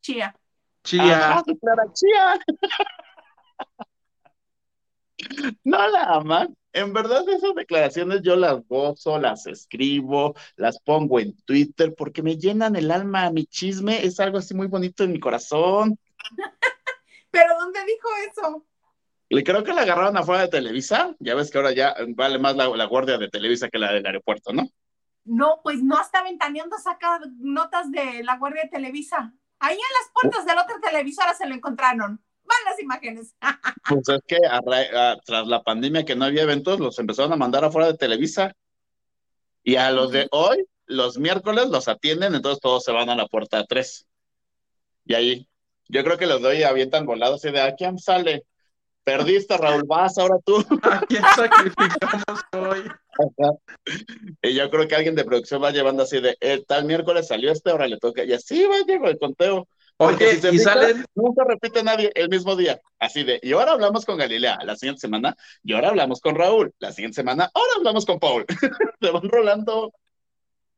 [0.00, 0.36] Chía.
[0.84, 1.32] Chía.
[1.32, 2.38] Ajá, su clara chía.
[5.64, 6.54] No la aman.
[6.72, 12.36] En verdad esas declaraciones yo las gozo, las escribo, las pongo en Twitter porque me
[12.36, 13.30] llenan el alma.
[13.30, 15.98] Mi chisme es algo así muy bonito en mi corazón.
[17.30, 18.66] ¿Pero dónde dijo eso?
[19.28, 21.14] Y creo que la agarraron afuera de Televisa.
[21.18, 24.06] Ya ves que ahora ya vale más la, la guardia de Televisa que la del
[24.06, 24.64] aeropuerto, ¿no?
[25.24, 29.32] No, pues no está ventaneando, saca notas de la Guardia de Televisa.
[29.60, 32.20] Ahí en las puertas de la otra televisora se lo encontraron.
[32.44, 33.34] Van las imágenes.
[33.88, 37.32] Pues es que a ra- a- tras la pandemia que no había eventos, los empezaron
[37.32, 38.54] a mandar afuera de Televisa.
[39.64, 43.26] Y a los de hoy, los miércoles, los atienden, entonces todos se van a la
[43.26, 44.06] puerta 3.
[45.04, 45.48] Y ahí,
[45.88, 48.44] yo creo que los de hoy avientan volados y de, ¿a quién sale?
[49.04, 50.58] Perdiste, Raúl, vas ahora tú.
[50.82, 52.84] ¿A quién sacrificamos hoy?
[54.42, 57.52] Y yo creo que alguien de producción va llevando así de, el tal miércoles salió
[57.52, 58.24] este, ahora le toca.
[58.24, 59.68] Y así va, llegó el conteo.
[60.02, 62.80] Porque Oye, si se y fijan, salen, se repite nadie el mismo día.
[62.98, 66.72] Así de, y ahora hablamos con Galilea la siguiente semana, y ahora hablamos con Raúl
[66.78, 68.44] la siguiente semana, ahora hablamos con Paul.
[69.00, 69.92] se van rolando.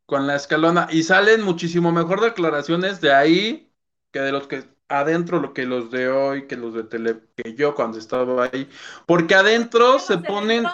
[0.06, 3.72] con la escalona y salen muchísimo mejor declaraciones de ahí
[4.12, 7.54] que de los que adentro, lo que los de hoy, que los de tele, que
[7.54, 8.68] yo cuando estaba ahí,
[9.06, 10.66] porque adentro se ponen,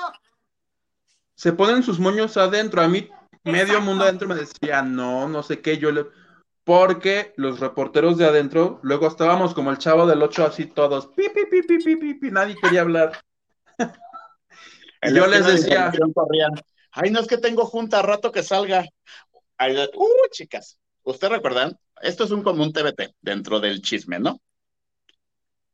[1.34, 2.82] se ponen sus moños adentro.
[2.82, 3.09] A mí
[3.44, 6.07] medio mundo adentro me decía, no, no sé qué, yo le,
[6.70, 11.24] porque los reporteros de adentro, luego estábamos como el chavo del 8 así todos, pi,
[11.28, 13.20] pi, pi, pi, pi, pi, pi, nadie quería hablar.
[15.02, 15.90] Y yo les decía,
[16.92, 18.84] ay, no es que tengo junta a rato que salga.
[19.94, 21.76] Uh, chicas, ¿ustedes recuerdan?
[22.02, 24.40] Esto es un común TBT dentro del chisme, ¿no?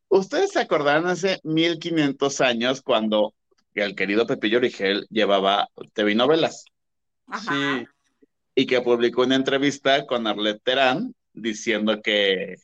[0.07, 3.33] ¿Ustedes se acordan hace 1500 años cuando
[3.73, 6.63] el querido Pepillo Origel llevaba TV novelas?
[7.27, 7.53] Ajá.
[7.53, 7.87] sí,
[8.59, 12.55] y que publicó una entrevista con Arlette Terán diciendo que,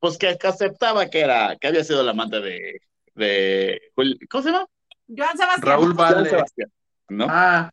[0.00, 2.80] pues que, que aceptaba que era, que había sido la amante de,
[3.14, 3.80] de
[4.28, 4.66] ¿cómo se llama?
[5.06, 5.62] Joan Sebastián.
[5.62, 5.96] Raúl.
[6.28, 6.72] Sebastián,
[7.10, 7.26] ¿no?
[7.30, 7.70] Ah,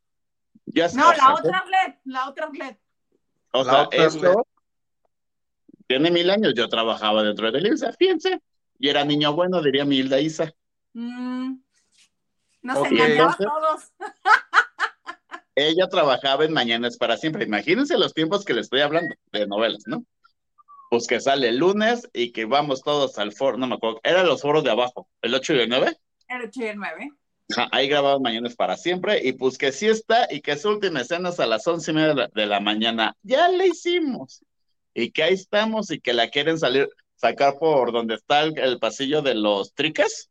[0.67, 2.79] Ya No, la otra Arlet, la otra Arlet.
[3.53, 4.47] O La sea, otra esto Arlette.
[5.87, 8.39] tiene mil años, yo trabajaba dentro de Televisa, fíjense,
[8.77, 10.53] y era niño bueno, diría mi Hilda Isa.
[10.93, 11.55] Mm,
[12.61, 12.91] Nos Ok.
[12.91, 13.91] engañaba a todos.
[15.55, 17.45] Ella trabajaba en Mañanas para siempre.
[17.45, 20.03] Imagínense los tiempos que le estoy hablando de novelas, ¿no?
[20.89, 24.27] Pues que sale el lunes y que vamos todos al foro, no me acuerdo, eran
[24.27, 25.97] los foros de abajo, el 8 y el 9.
[26.27, 27.11] El 8 y el 9.
[27.51, 31.01] Ajá, ahí grababan Mañanas para siempre y pues que sí está y que su última
[31.01, 33.15] escena es a las once y media de la, de la mañana.
[33.23, 34.43] Ya le hicimos.
[34.93, 38.79] Y que ahí estamos y que la quieren salir, sacar por donde está el, el
[38.79, 40.29] pasillo de los triques.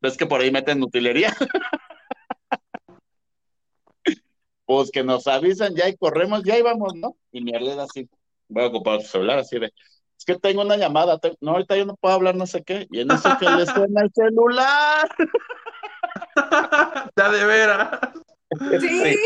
[0.00, 1.34] ¿Ves que por ahí meten utilería?
[4.68, 7.16] pues que nos avisan ya y corremos, ya íbamos, ¿no?
[7.32, 8.06] Y mi Arlene así,
[8.48, 9.72] voy a ocupar su celular así de,
[10.18, 12.86] es que tengo una llamada, te- no, ahorita yo no puedo hablar no sé qué,
[12.90, 15.08] y en eso que le suena el celular.
[17.16, 17.98] ya de veras.
[18.78, 19.16] Sí.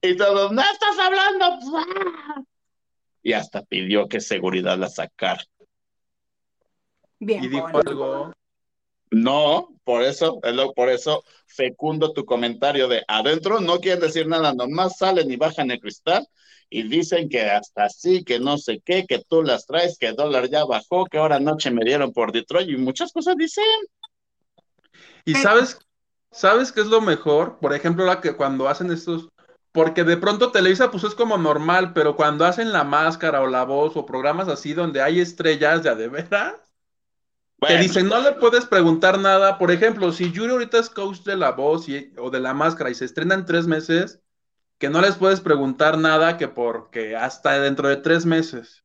[0.00, 1.58] Y todos, no estás hablando.
[3.22, 5.44] Y hasta pidió que seguridad la sacara.
[7.20, 7.82] Bien, Y dijo bueno.
[7.90, 8.32] algo.
[9.10, 10.40] No, por eso,
[10.74, 15.70] por eso fecundo tu comentario de adentro, no quieren decir nada, nomás salen y bajan
[15.70, 16.26] el cristal
[16.72, 20.48] y dicen que hasta así, que no sé qué, que tú las traes, que dólar
[20.48, 23.64] ya bajó, que ahora anoche me dieron por Detroit y muchas cosas dicen.
[25.26, 25.78] Y sabes,
[26.30, 27.58] ¿sabes qué es lo mejor?
[27.60, 29.28] Por ejemplo, la que cuando hacen estos,
[29.70, 33.64] porque de pronto Televisa pues es como normal, pero cuando hacen la máscara o la
[33.64, 36.54] voz o programas así donde hay estrellas de a de veras,
[37.68, 39.56] que Bueno, dicen no le puedes preguntar nada.
[39.58, 42.90] Por ejemplo, si Yuri ahorita es coach de la voz y- o de la máscara
[42.90, 44.20] y se estrena en tres meses,
[44.78, 48.84] que no les puedes preguntar nada que porque hasta dentro de tres meses.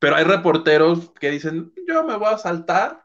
[0.00, 3.04] Pero hay reporteros que dicen, yo me voy a saltar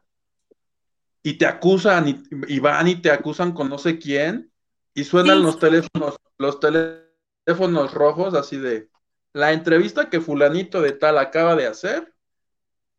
[1.22, 4.52] y te acusan y, y van y te acusan con no sé quién
[4.96, 5.44] y suenan Sí.
[5.44, 8.90] los teléfonos, los teléfonos rojos así de
[9.34, 12.16] la entrevista que fulanito de tal acaba de hacer,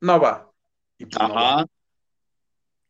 [0.01, 0.53] no va.
[0.99, 1.67] Y pues no va.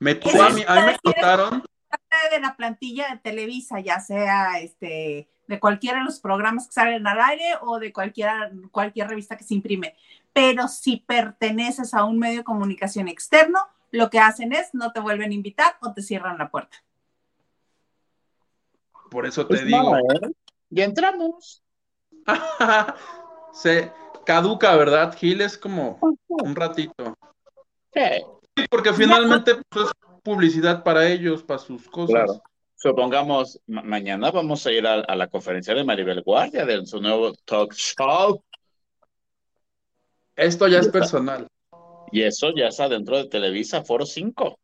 [0.01, 3.81] Me a mí, es- a mí me ¿quieres- contaron, Parte de la plantilla de Televisa,
[3.81, 8.51] ya sea este de cualquiera de los programas que salen al aire o de cualquiera,
[8.71, 9.97] cualquier revista que se imprime.
[10.33, 13.59] Pero si perteneces a un medio de comunicación externo,
[13.91, 16.77] lo que hacen es no te vuelven a invitar o te cierran la puerta.
[19.11, 20.31] por eso te pues digo, no, ¿eh?
[20.71, 21.65] Y entramos.
[23.53, 23.93] se
[24.25, 25.17] caduca, ¿verdad?
[25.17, 25.99] Gil es como
[26.29, 27.17] un ratito.
[27.93, 28.01] Sí,
[28.57, 29.93] Sí, porque finalmente pues, es
[30.23, 32.15] publicidad para ellos, para sus cosas.
[32.15, 32.43] Claro.
[32.75, 37.01] Supongamos, ma- mañana vamos a ir a, a la conferencia de Maribel Guardia de su
[37.01, 38.43] nuevo talk show.
[40.35, 41.47] Esto ya es personal.
[42.13, 44.59] Y eso ya está dentro de Televisa, Foro 5.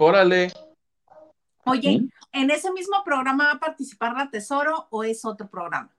[0.00, 0.50] Órale.
[1.64, 2.08] Oye, ¿Mm?
[2.32, 5.94] ¿en ese mismo programa va a participar la Tesoro o es otro programa?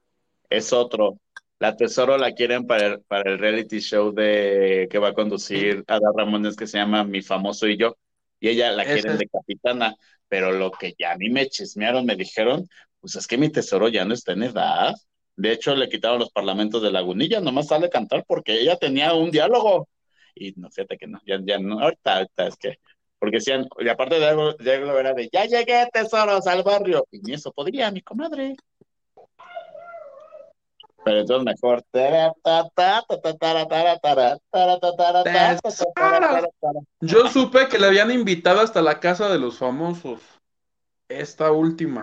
[0.49, 1.17] Es otro.
[1.63, 5.83] La Tesoro la quieren para el, para el reality show de que va a conducir
[5.87, 7.95] Ada Ramones que se llama Mi Famoso y Yo.
[8.41, 9.95] Y ella la quieren es- de capitana.
[10.27, 12.67] Pero lo que ya a mí me chismearon, me dijeron,
[12.99, 14.93] pues es que mi tesoro ya no está en edad.
[15.37, 19.13] De hecho, le quitaron los parlamentos de Lagunilla, nomás sale a cantar porque ella tenía
[19.13, 19.87] un diálogo.
[20.35, 22.75] Y no, fíjate que no, ya, ya no, ahorita, ahorita es que,
[23.19, 27.07] porque decían, y aparte de algo, de algo era de, ya llegué tesoros al barrio,
[27.11, 28.55] y ni eso podría, mi comadre.
[31.03, 31.83] Pero entonces mejor.
[37.01, 40.21] Yo supe que le habían invitado hasta la casa de los famosos.
[41.09, 42.01] Esta última.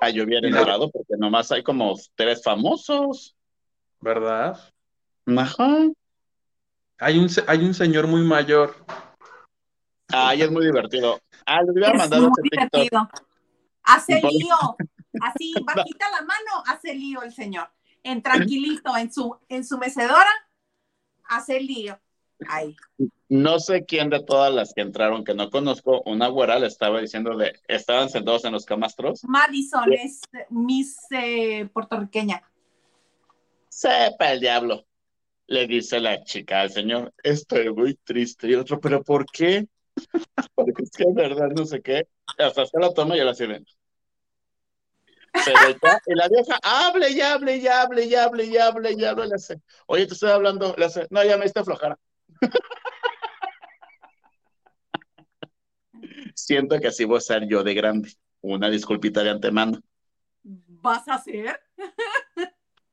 [0.00, 3.34] Ah, yo hubiera entrado porque nomás hay como tres famosos.
[4.00, 4.58] ¿Verdad?
[5.26, 5.88] Ajá.
[6.98, 8.74] Hay un, hay un señor muy mayor.
[10.08, 11.20] Ay, es muy divertido.
[11.46, 12.70] Ah, le hubiera Es mandado muy ese TikTok.
[12.72, 13.08] divertido.
[13.84, 14.76] Hace lío.
[15.20, 17.68] Así, bajita la mano, hace lío el señor.
[18.02, 20.30] En tranquilito, en su, en su mecedora,
[21.24, 21.98] hace lío.
[22.48, 22.74] Ahí.
[23.28, 27.00] No sé quién de todas las que entraron que no conozco, una güera le estaba
[27.00, 29.22] diciendo de, estaban sentados en los camastros.
[29.24, 32.42] Madison es Miss eh, puertorriqueña.
[33.68, 34.84] Sepa el diablo.
[35.46, 38.48] Le dice la chica al señor, estoy muy triste.
[38.48, 39.66] Y el otro, ¿pero por qué?
[40.54, 42.08] Porque es que es verdad, no sé qué.
[42.38, 43.64] Hasta se la toma y la sirve.
[45.34, 49.04] Se voltea y la vieja, hable y hable y hable y hable y hable y
[49.04, 49.26] hable.
[49.26, 50.74] Le hace, oye, te estoy hablando.
[50.76, 51.98] Le hace, no, ya me está flojera.
[56.34, 58.12] Siento que así voy a ser yo de grande.
[58.40, 59.80] Una disculpita de antemano.
[60.42, 61.60] ¿Vas a hacer?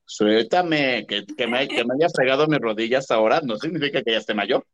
[0.06, 4.18] Suéltame, que, que, me, que me haya fregado mis rodillas ahora no significa que ya
[4.18, 4.66] esté mayor.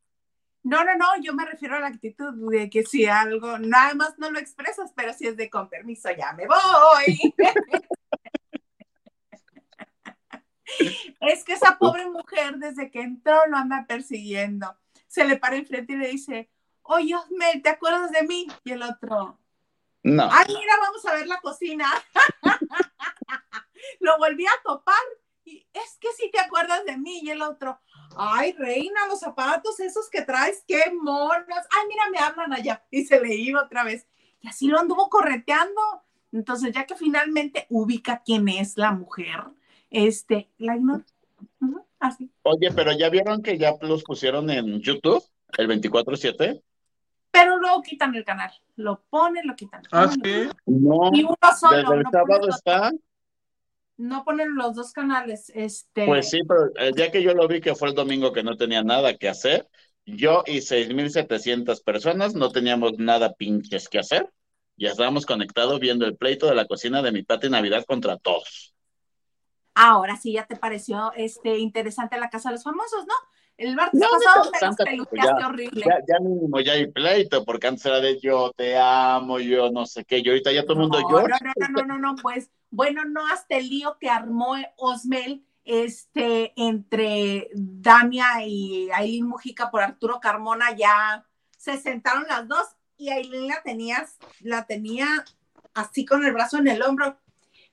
[0.66, 4.18] No, no, no, yo me refiero a la actitud de que si algo, nada más
[4.18, 7.36] no lo expresas, pero si es de con permiso, ya me voy.
[11.22, 14.76] es que esa pobre mujer, desde que entró, lo anda persiguiendo.
[15.06, 16.50] Se le para enfrente y le dice,
[16.82, 18.48] oye, Osmel, ¿te acuerdas de mí?
[18.64, 19.38] Y el otro,
[20.02, 20.28] No.
[20.32, 21.92] ay, mira, vamos a ver la cocina.
[24.00, 24.96] lo volví a topar.
[25.44, 27.20] Y es que si te acuerdas de mí.
[27.22, 27.80] Y el otro,
[28.18, 31.46] ay, reina, los zapatos esos que traes, qué monos.
[31.50, 32.84] Ay, mira, me hablan allá.
[32.92, 34.08] Y se le iba otra vez.
[34.42, 35.82] Y así lo anduvo correteando.
[36.32, 39.44] Entonces, ya que finalmente ubica quién es la mujer,
[39.90, 41.06] este, la ignora.
[42.00, 42.30] Así.
[42.44, 45.24] Oye, pero ya vieron que ya los pusieron en YouTube,
[45.58, 46.62] el 24-7.
[47.32, 48.52] Pero luego quitan el canal.
[48.76, 49.82] Lo ponen, lo quitan.
[49.92, 50.50] Ah, sí.
[50.66, 51.78] No, Y uno solo.
[51.78, 52.92] desde el sábado está.
[53.98, 55.52] No ponen los dos canales.
[55.54, 58.44] Este, Pues sí, pero el día que yo lo vi, que fue el domingo que
[58.44, 59.68] no tenía nada que hacer,
[60.06, 64.30] yo y 6.700 personas no teníamos nada pinches que hacer.
[64.78, 68.74] Ya estábamos conectados viendo el pleito de la cocina de mi Pati Navidad contra todos.
[69.74, 73.14] Ahora sí ya te pareció este interesante la casa de los famosos, ¿no?
[73.58, 75.86] El martes No, pasado no, peluqueaste horrible.
[75.86, 79.86] Ya, ya mínimo ya hay pleito, porque antes era de yo te amo, yo no
[79.86, 81.22] sé qué, y ahorita ya todo el mundo no, yo.
[81.22, 85.46] no, no, no, no, no, no, pues, bueno, no hasta el lío que armó Osmel
[85.66, 91.26] este, entre Dania y Aileen Mujica por Arturo Carmona, ya
[91.58, 95.08] se sentaron las dos y Aileen la tenías, la tenía
[95.74, 97.18] así con el brazo en el hombro.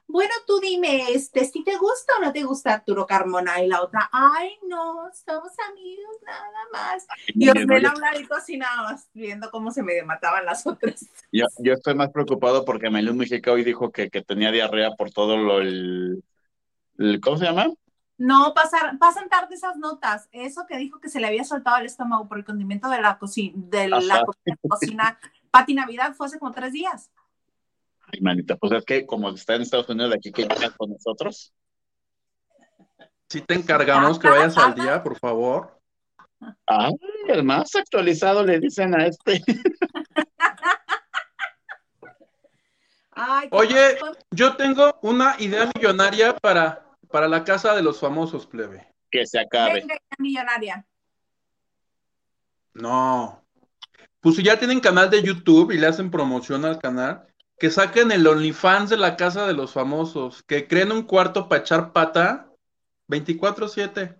[0.06, 3.82] Bueno, tú dime, este, si te gusta o no te gusta Arturo Carmona y la
[3.82, 7.06] otra, ay, no, somos amigos nada más.
[7.28, 11.06] Y Osmel habladito así nada más, viendo cómo se me mataban las otras.
[11.32, 15.10] Yo, yo estoy más preocupado porque Melón Mujica hoy dijo que, que tenía diarrea por
[15.10, 16.22] todo lo el,
[16.98, 17.68] el- ¿cómo se llama?
[18.18, 20.28] No, pasar, pasan tarde esas notas.
[20.30, 23.18] Eso que dijo que se le había soltado el estómago por el condimento de la,
[23.18, 24.24] cocina de la Ajá.
[24.24, 24.34] co-
[24.68, 25.18] cocina
[25.50, 27.10] Pati Navidad fue hace como tres días.
[28.12, 30.90] Ay, manita, pues es que como está en Estados Unidos de aquí que llega con
[30.90, 31.54] nosotros.
[33.28, 35.80] Si te encargamos que vayas al día, por favor.
[36.66, 36.92] Ay,
[37.28, 39.42] el más actualizado le dicen a este.
[43.12, 44.18] Ay, ¿qué Oye, más?
[44.30, 48.92] yo tengo una idea millonaria para, para la casa de los famosos, plebe.
[49.10, 49.80] Que se acabe.
[49.80, 50.86] Venga, millonaria.
[52.74, 53.42] No.
[54.20, 58.10] Pues si ya tienen canal de YouTube y le hacen promoción al canal, que saquen
[58.12, 62.50] el OnlyFans de la casa de los famosos, que creen un cuarto para echar pata
[63.08, 64.16] 24/7.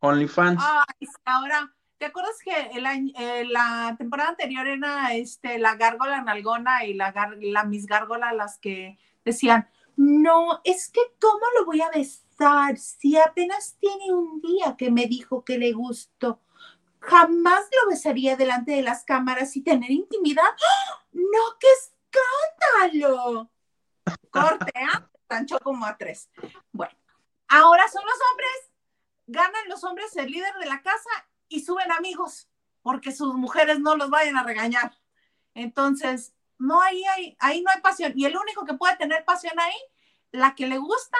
[0.00, 0.62] OnlyFans.
[0.64, 6.84] Ay, ahora, ¿te acuerdas que el eh, la temporada anterior era este, la gárgola nalgona
[6.84, 11.82] y la, gar- la Miss Gárgola las que decían, no, es que ¿cómo lo voy
[11.82, 16.40] a besar si apenas tiene un día que me dijo que le gustó?
[17.00, 20.42] Jamás lo besaría delante de las cámaras y tener intimidad.
[20.44, 21.04] ¡Ah!
[21.12, 21.66] ¡No, qué
[22.10, 23.50] escándalo!
[24.30, 25.08] Corte, ¿ah?
[25.26, 26.28] Tancho como a tres.
[26.72, 26.94] Bueno,
[27.48, 28.70] ahora son los hombres
[29.30, 31.10] ganan los hombres el líder de la casa
[31.48, 32.48] y suben amigos,
[32.82, 34.92] porque sus mujeres no los vayan a regañar.
[35.54, 37.02] Entonces, no, ahí,
[37.38, 38.12] ahí no hay pasión.
[38.16, 39.76] Y el único que puede tener pasión ahí,
[40.32, 41.18] la que le gusta,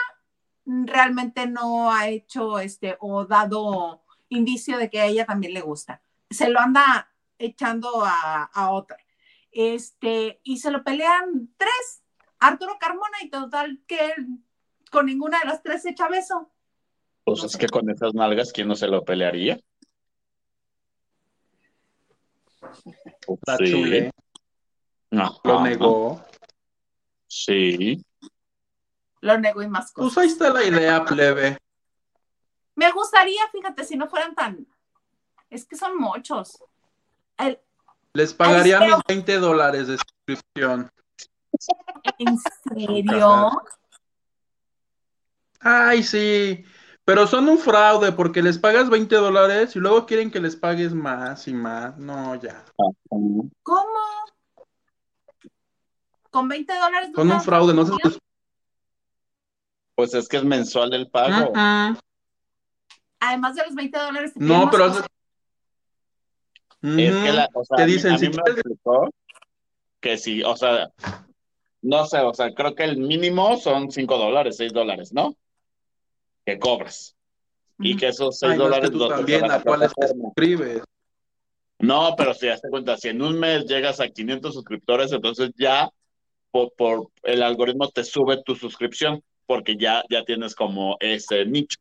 [0.67, 6.03] realmente no ha hecho este o dado indicio de que a ella también le gusta.
[6.31, 8.99] Se lo anda echando a, a otra.
[9.53, 12.03] Este, y se lo pelean tres,
[12.39, 14.27] Arturo Carmona, y total que él
[14.91, 16.51] con ninguna de las tres echa beso.
[17.25, 19.59] Pues es que con esas nalgas, ¿quién no se lo pelearía?
[23.27, 23.65] Pues La sí.
[23.71, 24.11] chule.
[25.13, 25.35] Ajá.
[25.45, 26.25] Lo negó.
[27.27, 28.05] Sí.
[29.21, 30.23] Lo negó y más Pues cosas.
[30.25, 31.59] ahí está la idea, plebe.
[32.75, 34.67] Me gustaría, fíjate, si no fueran tan.
[35.51, 36.63] Es que son muchos.
[37.37, 37.61] El-
[38.13, 40.91] Les pagaría Ay, mis pero- 20 dólares de suscripción.
[42.19, 43.51] ¿En serio?
[45.61, 46.65] Ay, sí.
[47.05, 50.93] Pero son un fraude porque les pagas 20 dólares y luego quieren que les pagues
[50.95, 51.97] más y más.
[51.99, 52.65] No, ya.
[53.63, 53.85] ¿Cómo?
[56.31, 57.11] ¿Con 20 dólares?
[57.15, 57.93] Son un fraude, no sé.
[59.97, 61.53] Pues es que es mensual el pago.
[63.19, 64.33] Además de los 20 dólares.
[64.37, 65.07] No, pero cosas.
[66.83, 69.11] Es que la, o sea, Te a mí- dicen, a mí si me explicó
[70.01, 70.91] que sí, o sea,
[71.83, 75.37] no sé, o sea, creo que el mínimo son 5 dólares, 6 dólares, ¿no?
[76.47, 77.15] Que cobras.
[77.79, 80.09] Y que esos 6 Ay, no, es que dólares tú los también, ¿a cuáles te
[80.09, 80.83] suscribes?
[81.79, 85.89] No, pero si das cuenta, si en un mes llegas a 500 suscriptores, entonces ya
[86.51, 91.79] por, por el algoritmo te sube tu suscripción, porque ya, ya tienes como ese nicho.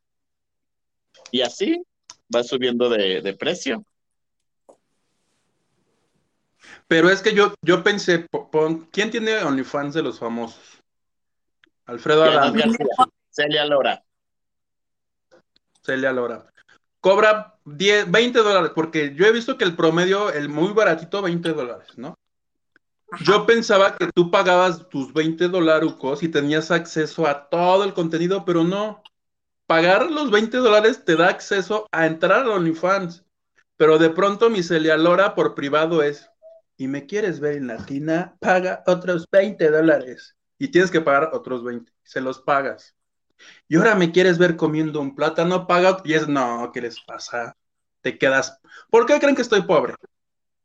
[1.32, 1.82] Y así
[2.34, 3.84] va subiendo de, de precio.
[6.88, 8.28] Pero es que yo, yo pensé,
[8.92, 10.82] ¿quién tiene OnlyFans de los famosos?
[11.86, 12.66] Alfredo García,
[13.30, 14.04] Celia Lora.
[15.84, 16.46] Celia Lora.
[17.02, 21.54] Cobra 10, 20 dólares, porque yo he visto que el promedio, el muy baratito, 20
[21.54, 22.18] dólares, ¿no?
[23.12, 23.24] Ajá.
[23.24, 28.46] Yo pensaba que tú pagabas tus 20 dolarucos y tenías acceso a todo el contenido,
[28.46, 29.02] pero no.
[29.66, 33.26] Pagar los 20 dólares te da acceso a entrar a OnlyFans.
[33.78, 36.30] Pero de pronto mi Celia Lora por privado es,
[36.80, 40.38] y me quieres ver en latina, paga otros 20 dólares.
[40.58, 41.92] Y tienes que pagar otros 20.
[42.04, 42.96] Se los pagas.
[43.68, 46.02] Y ahora me quieres ver comiendo un plátano, paga.
[46.06, 47.54] Y es, no, ¿qué les pasa?
[48.00, 48.62] Te quedas.
[48.90, 49.94] ¿Por qué creen que estoy pobre?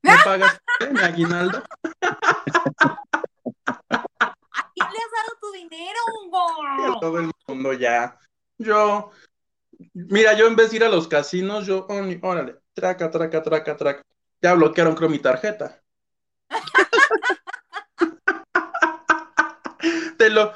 [0.03, 0.57] ¿Me pagas
[0.93, 1.65] mi aguinaldo?
[2.01, 2.23] ¿A
[4.73, 5.99] quién le has dado tu dinero,
[6.33, 7.01] a Hugo?
[7.01, 8.17] todo el mundo ya.
[8.57, 9.11] Yo,
[9.95, 11.89] mira, yo en vez de ir a los casinos, yo,
[12.23, 14.03] órale, traca, traca, traca, traca.
[14.41, 15.84] Ya bloquearon, creo, mi tarjeta.
[20.19, 20.53] Te lo.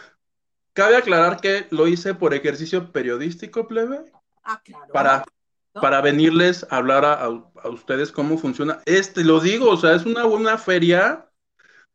[0.72, 4.05] Cabe aclarar que lo hice por ejercicio periodístico, plebe,
[4.45, 4.93] Ah, claro.
[4.93, 5.24] para,
[5.72, 8.80] para venirles a hablar a, a- a ustedes cómo funciona.
[8.86, 11.28] Este, lo digo, o sea, es una, una feria,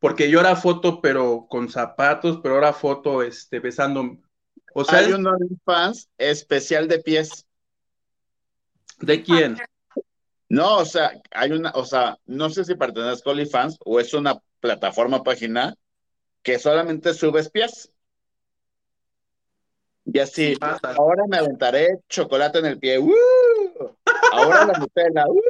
[0.00, 4.18] porque yo era foto, pero con zapatos, pero ahora foto, este, besando.
[4.74, 7.46] O sea, Hay es- un OnlyFans especial de pies.
[8.98, 9.56] ¿de quién?
[10.48, 14.12] No, o sea, hay una, o sea, no sé si pertenezco a OnlyFans o es
[14.14, 15.74] una plataforma página
[16.42, 17.90] que solamente subes pies.
[20.06, 23.12] Y así, ahora me aventaré chocolate en el pie, ¡uh!
[24.32, 25.40] ahora la Nutella, ¡uh!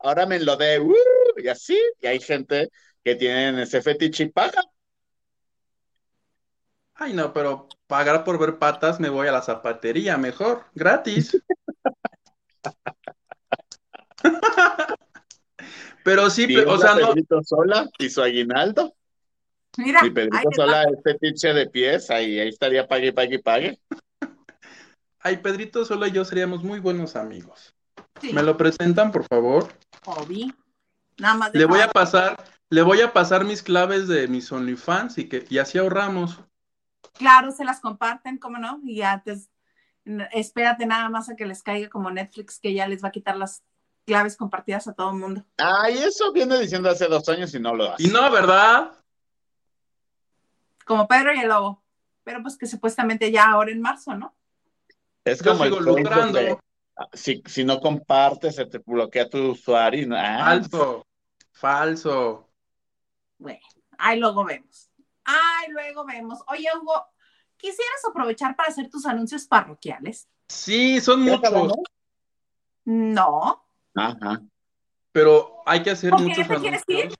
[0.00, 0.94] ahora me enlodé, ¡uh!
[1.36, 2.70] y así, y hay gente
[3.04, 4.62] que tienen ese fetiche y paga.
[6.94, 11.36] Ay, no, pero pagar por ver patas me voy a la zapatería, mejor, gratis.
[16.04, 18.94] Pero sí, Y o sea, no, Pedrito Sola y su aguinaldo.
[19.78, 20.50] Mira, Mi ahí Pedrito.
[20.54, 23.80] Sola es fetiche de pies, ahí, ahí estaría pague, pague, pague.
[25.20, 27.74] ay, Pedrito solo y yo seríamos muy buenos amigos.
[28.20, 29.72] Sí, ¿Me lo presentan, por favor?
[30.04, 30.54] Obi.
[31.18, 32.36] Nada más Le voy a pasar,
[32.68, 36.38] le voy a pasar mis claves de mis OnlyFans y que y así ahorramos.
[37.14, 38.80] Claro, se las comparten, ¿cómo no?
[38.84, 39.48] Y antes,
[40.04, 43.12] n- espérate nada más a que les caiga como Netflix, que ya les va a
[43.12, 43.62] quitar las
[44.04, 45.44] claves compartidas a todo el mundo.
[45.56, 48.02] Ay, eso viene diciendo hace dos años y no lo hace.
[48.04, 48.92] Y no, ¿verdad?
[50.84, 51.82] Como Pedro y el Lobo.
[52.22, 54.34] Pero pues que supuestamente ya ahora en marzo, ¿no?
[55.24, 56.38] Es Yo como el sigo Facebook lucrando.
[56.38, 56.58] de,
[57.12, 60.02] si, si no compartes, se te bloquea tu usuario.
[60.02, 61.06] y no- ah, Falso,
[61.52, 62.48] falso.
[63.38, 63.60] Bueno,
[63.98, 64.90] ahí luego vemos.
[65.24, 66.40] Ay, luego vemos.
[66.48, 66.94] Oye, Hugo,
[67.56, 70.28] ¿quisieras aprovechar para hacer tus anuncios parroquiales?
[70.48, 71.72] Sí, son ¿ya muchos?
[72.84, 73.63] No.
[73.94, 74.40] Ajá.
[75.12, 77.14] pero hay que hacer ¿Por qué muchos te quieres ir?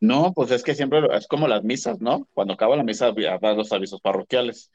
[0.00, 2.26] No, pues es que siempre lo- es como las misas, ¿no?
[2.34, 4.70] Cuando acaba la misa, habrá los avisos parroquiales.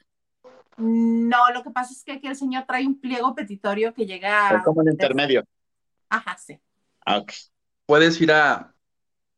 [0.76, 4.56] No, lo que pasa es que aquí el señor trae un pliego petitorio que llega.
[4.56, 5.44] Es como el intermedio.
[6.08, 6.58] Ajá, sí.
[7.04, 7.32] Ah, ok.
[7.86, 8.74] Puedes ir a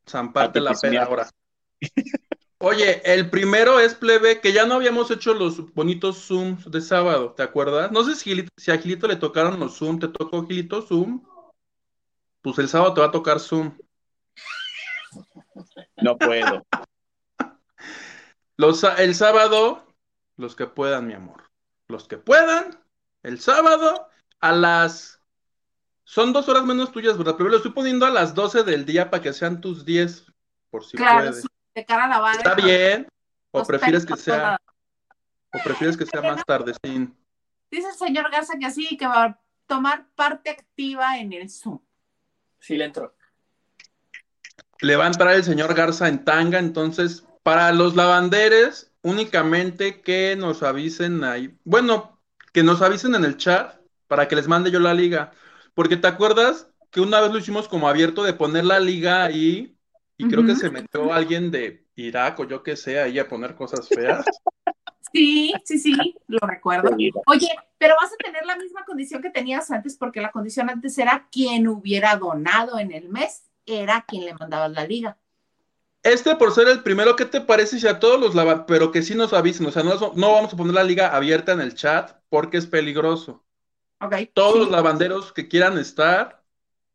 [0.09, 1.07] zamparte A la tipismear.
[1.09, 1.29] ahora.
[2.59, 7.33] Oye, el primero es plebe, que ya no habíamos hecho los bonitos Zooms de sábado,
[7.33, 7.93] ¿te acuerdas?
[7.93, 11.23] No sé si, si a Gilito le tocaron los Zoom, ¿te tocó Gilito Zoom?
[12.45, 13.73] Pues el sábado te va a tocar Zoom.
[16.03, 16.63] No puedo.
[18.59, 19.87] Los, el sábado,
[20.37, 21.51] los que puedan, mi amor.
[21.89, 22.79] Los que puedan,
[23.23, 24.09] el sábado
[24.41, 25.19] a las...
[26.05, 27.35] Son dos horas menos tuyas, ¿verdad?
[27.39, 30.27] Pero lo estoy poniendo a las 12 del día para que sean tus 10,
[30.69, 31.41] por si claro, puedes.
[31.41, 32.37] sí, de cara a la barra.
[32.37, 33.09] ¿Está bien?
[33.53, 34.61] ¿O Los prefieres que sea, toda-
[35.55, 37.17] o prefieres que sea más tardecín?
[37.71, 41.81] Dice el señor Garza que sí, que va a tomar parte activa en el Zoom.
[42.65, 43.15] Sí, le entró.
[44.81, 50.35] Le va a entrar el señor Garza en tanga, entonces, para los lavanderes, únicamente que
[50.35, 51.55] nos avisen ahí.
[51.65, 52.23] Bueno,
[52.55, 55.33] que nos avisen en el chat para que les mande yo la liga.
[55.75, 59.77] Porque te acuerdas que una vez lo hicimos como abierto de poner la liga ahí
[60.17, 63.57] y creo que se metió alguien de Irak o yo que sé ahí a poner
[63.57, 64.25] cosas feas.
[65.15, 66.91] Sí, sí, sí, lo recuerdo.
[67.27, 67.49] Oye,
[67.79, 71.29] pero vas a tener la misma condición que tenías antes, porque la condición antes era
[71.31, 75.17] quien hubiera donado en el mes, era quien le mandaba la liga.
[76.03, 79.03] Este por ser el primero, ¿qué te parece si a todos los lavanderos, pero que
[79.03, 81.77] sí nos avisen, o sea, no, no vamos a poner la liga abierta en el
[81.77, 83.45] chat porque es peligroso.
[84.01, 84.17] Ok.
[84.35, 84.59] Todos sí.
[84.59, 86.43] los lavanderos que quieran estar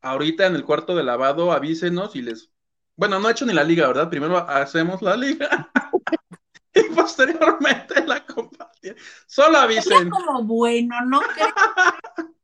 [0.02, 2.50] ahorita en el cuarto de lavado, avísenos y les...
[2.98, 4.10] Bueno, no he hecho ni la liga, ¿verdad?
[4.10, 5.72] Primero hacemos la liga
[6.74, 9.02] y posteriormente la compartimos.
[9.28, 11.22] Solo Sería avisen como bueno, ¿no?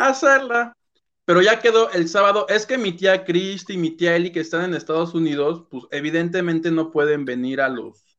[0.00, 0.76] hacerla.
[1.24, 2.46] Pero ya quedó el sábado.
[2.48, 5.84] Es que mi tía Cristi y mi tía Eli que están en Estados Unidos, pues
[5.90, 8.18] evidentemente no pueden venir a los,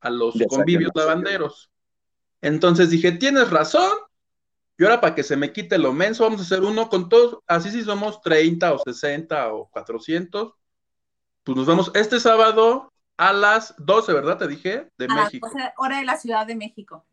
[0.00, 1.70] a los Ya convivios lavanderos.
[2.40, 3.90] Entonces dije, tienes razón.
[4.76, 7.38] Y ahora para que se me quite lo menso, vamos a hacer uno con todos.
[7.46, 10.54] Así si somos 30 o 60 o 400.
[11.42, 14.38] Pues nos vemos este sábado a las 12, ¿verdad?
[14.38, 15.48] Te dije, de A las México.
[15.48, 17.04] 12 hora de la Ciudad de México.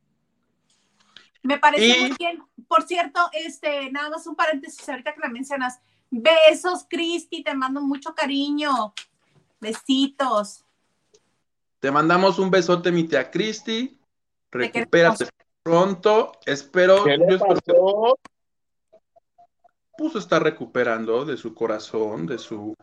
[1.44, 2.44] Me parece Y- muy bien.
[2.68, 5.80] Por cierto, este, nada más un paréntesis, ahorita que la mencionas.
[6.10, 8.94] Besos, Cristi, te mando mucho cariño.
[9.60, 10.66] Besitos.
[11.80, 14.00] Te mandamos un besote, mi tía Cristi.
[14.50, 15.28] Te Recupérate
[15.64, 16.34] pronto.
[16.46, 18.18] Espero, ¿Qué le pasó?
[19.98, 22.76] pues está recuperando de su corazón, de su,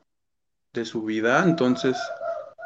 [0.73, 1.43] de su vida.
[1.45, 1.97] Entonces,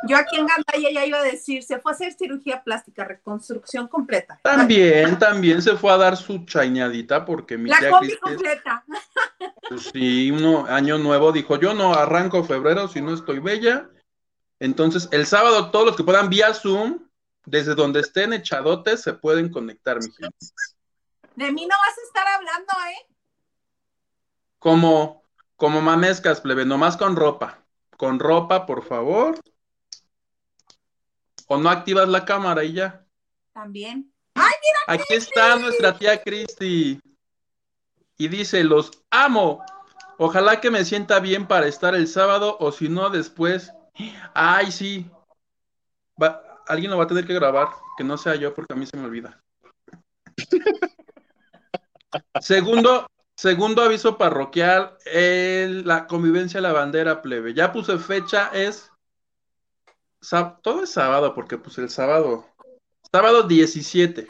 [0.08, 3.86] Yo aquí en Gandaya ya iba a decir, se fue a hacer cirugía plástica, reconstrucción
[3.88, 4.40] completa.
[4.42, 8.84] también, también se fue a dar su chañadita porque mi La tía combi completa.
[9.68, 13.88] pues sí, uno, año nuevo, dijo, yo no arranco febrero si no estoy bella.
[14.58, 17.08] Entonces, el sábado, todos los que puedan vía Zoom,
[17.44, 20.36] desde donde estén echadotes, se pueden conectar, mi gente.
[21.34, 23.06] De mí no vas a estar hablando, ¿eh?
[24.58, 25.24] Como,
[25.56, 27.64] como mamescas, plebe, nomás con ropa.
[27.96, 29.40] Con ropa, por favor.
[31.52, 33.04] O no activas la cámara y ya.
[33.52, 34.10] También.
[34.86, 36.98] Aquí está nuestra tía Cristi.
[38.16, 39.62] Y dice, los amo.
[40.16, 43.70] Ojalá que me sienta bien para estar el sábado o si no después.
[44.32, 45.10] Ay, sí.
[46.20, 48.86] Va- alguien lo va a tener que grabar, que no sea yo porque a mí
[48.86, 49.38] se me olvida.
[52.40, 57.52] Segundo, segundo aviso parroquial, el- la convivencia de la bandera plebe.
[57.52, 58.91] Ya puse fecha, es
[60.62, 62.46] todo es sábado, porque pues el sábado,
[63.10, 64.26] sábado 17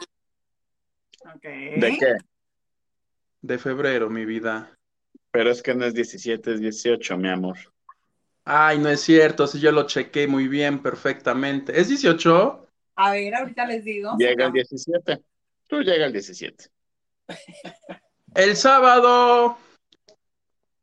[1.43, 2.17] ¿De qué?
[3.41, 4.77] de febrero, mi vida.
[5.31, 7.57] Pero es que no es 17, es 18, mi amor.
[8.45, 11.79] Ay, no es cierto, si yo lo chequé muy bien, perfectamente.
[11.79, 12.67] ¿Es 18?
[12.95, 14.15] A ver, ahorita les digo.
[14.17, 15.23] Llega el 17.
[15.67, 16.65] Tú llega el 17.
[18.35, 19.57] El sábado.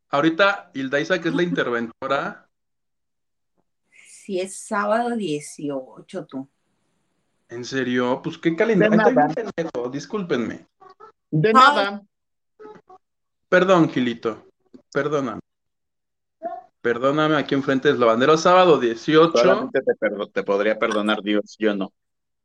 [0.09, 2.50] Ahorita Hildaisa, que es la interventora,
[4.31, 6.49] Si es sábado 18, tú.
[7.49, 8.21] ¿en serio?
[8.23, 8.97] Pues qué calendario.
[9.57, 10.69] De Discúlpenme.
[11.33, 12.01] De nada.
[13.49, 14.47] Perdón, Gilito.
[14.93, 15.41] Perdóname.
[16.81, 18.37] Perdóname, aquí enfrente es la bandera.
[18.37, 19.37] Sábado 18.
[19.37, 21.93] Solamente te, perdo- te podría perdonar Dios, yo no.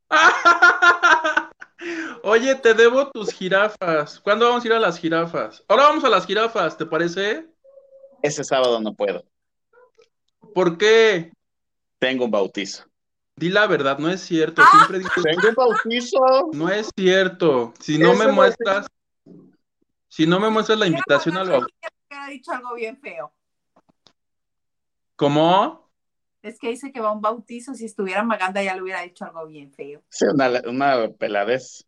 [2.23, 4.19] Oye, te debo tus jirafas.
[4.21, 5.63] ¿Cuándo vamos a ir a las jirafas?
[5.67, 7.47] Ahora vamos a las jirafas, ¿te parece?
[8.23, 9.23] Ese sábado no puedo.
[10.55, 11.31] ¿Por qué?
[12.05, 12.83] Tengo un bautizo.
[13.35, 14.61] Di la verdad, no es cierto.
[14.61, 14.69] Ah.
[14.71, 16.49] Siempre dices, Tengo un bautizo.
[16.53, 17.73] no es cierto.
[17.79, 18.85] Si no me no- muestras,
[20.07, 23.33] si no me muestras la invitación al bautizo, Que ha dicho algo bien feo.
[25.15, 25.89] ¿cómo?
[26.43, 27.73] Es que dice que va a un bautizo.
[27.73, 30.03] Si estuviera Maganda ya le hubiera dicho algo bien feo.
[30.09, 31.87] Sí, una, una peladez.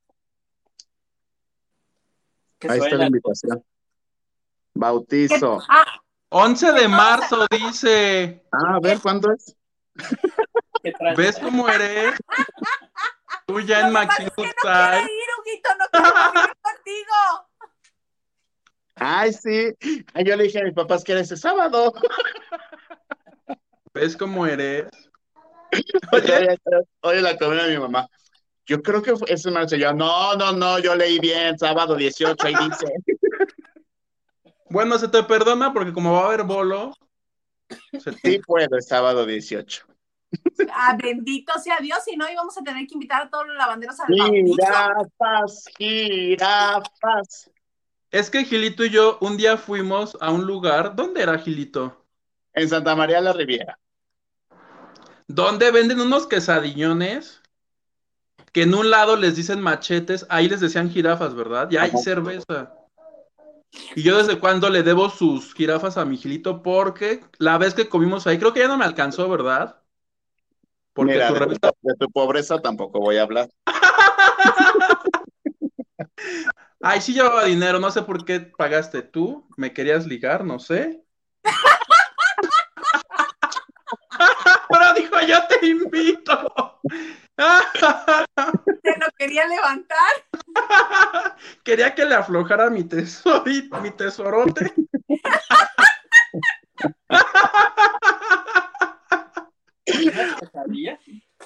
[2.57, 3.63] Que Ahí está la invitación.
[4.73, 5.59] Bautizo.
[5.69, 8.43] Ah, 11 de marzo, dice.
[8.51, 9.55] Ah, a ver, ¿cuándo es?
[11.15, 12.15] ¿Ves cómo eres?
[13.45, 14.89] Tú ya en Maximus es que no Style.
[14.89, 16.07] quiere ir, Huguito, no quiero
[16.45, 17.15] ir contigo.
[18.95, 19.73] Ay, sí.
[20.13, 21.93] Ay, yo le dije a mis papás que era ese sábado.
[23.93, 24.85] ¿Ves cómo eres?
[26.13, 26.57] Oye,
[27.01, 28.07] oye, la comida de mi mamá.
[28.65, 32.47] Yo creo que fue- ese marzo yo, no, no, no, yo leí bien, sábado 18,
[32.47, 32.85] ahí dice.
[34.69, 36.93] Bueno, se te perdona porque como va a haber bolo,
[38.23, 39.85] Sí puedo, es sábado 18.
[40.73, 43.97] Ah, bendito sea Dios, si no íbamos a tener que invitar a todos los lavanderos
[43.99, 44.13] al.
[44.13, 47.49] Jirafas, jirafas.
[48.11, 52.05] Es que Gilito y yo un día fuimos a un lugar, ¿dónde era Gilito?
[52.53, 53.77] En Santa María la Riviera.
[55.27, 57.41] Donde venden unos quesadiñones
[58.53, 61.69] que en un lado les dicen machetes, ahí les decían jirafas, ¿verdad?
[61.69, 62.73] Y hay cerveza.
[63.95, 67.89] Y yo desde cuando le debo sus jirafas a mi Gilito porque la vez que
[67.89, 69.81] comimos ahí, creo que ya no me alcanzó, ¿verdad?
[70.93, 73.49] Porque Mira, tu de, revista- de tu pobreza tampoco voy a hablar.
[76.81, 81.03] Ay, sí llevaba dinero, no sé por qué pagaste tú, me querías ligar, no sé.
[84.99, 86.79] Dijo, yo te invito.
[87.37, 90.11] Te lo quería levantar.
[91.63, 94.73] Quería que le aflojara mi tesorito, mi tesorote.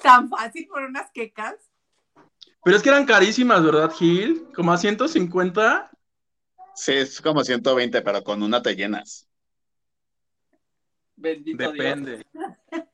[0.02, 1.54] Tan fácil por unas quecas.
[2.64, 4.48] Pero es que eran carísimas, ¿verdad, Gil?
[4.54, 5.90] Como a 150.
[6.74, 9.28] Sí, es como 120, pero con una te llenas.
[11.16, 12.26] Bendito Depende.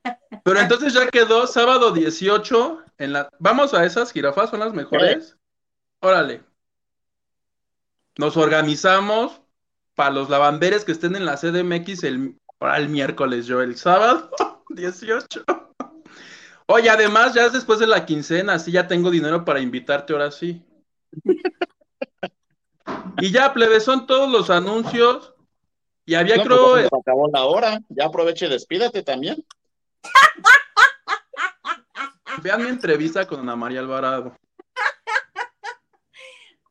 [0.49, 3.29] Pero entonces ya quedó sábado 18 en la...
[3.39, 5.37] Vamos a esas jirafas, son las mejores.
[6.01, 6.43] Órale.
[8.17, 9.43] Nos organizamos
[9.95, 12.39] para los lavanderes que estén en la CDMX el,
[12.77, 14.31] el miércoles, yo el sábado
[14.71, 15.45] 18.
[16.67, 20.31] Oye, además ya es después de la quincena, así ya tengo dinero para invitarte ahora
[20.31, 20.65] sí.
[23.19, 25.35] Y ya, plebe, son todos los anuncios.
[26.07, 27.81] Y había, No, creo, pues, se nos acabó la hora.
[27.91, 29.45] Ya aproveche y despídate también.
[32.43, 34.37] Vean mi entrevista con Ana María Alvarado.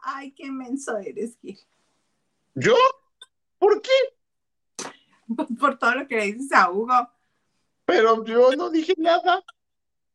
[0.02, 1.60] Ay, qué menso eres, Gil.
[2.56, 2.76] ¿Yo?
[3.60, 3.92] ¿Por qué?
[5.60, 7.12] Por todo lo que le dices a Hugo.
[7.86, 9.44] Pero yo no dije nada.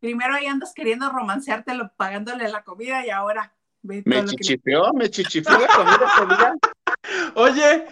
[0.00, 4.36] Primero ahí andas queriendo romanceártelo pagándole la comida y ahora ve Me lo que
[4.94, 6.56] me chichipeó la comida.
[7.34, 7.86] Oye,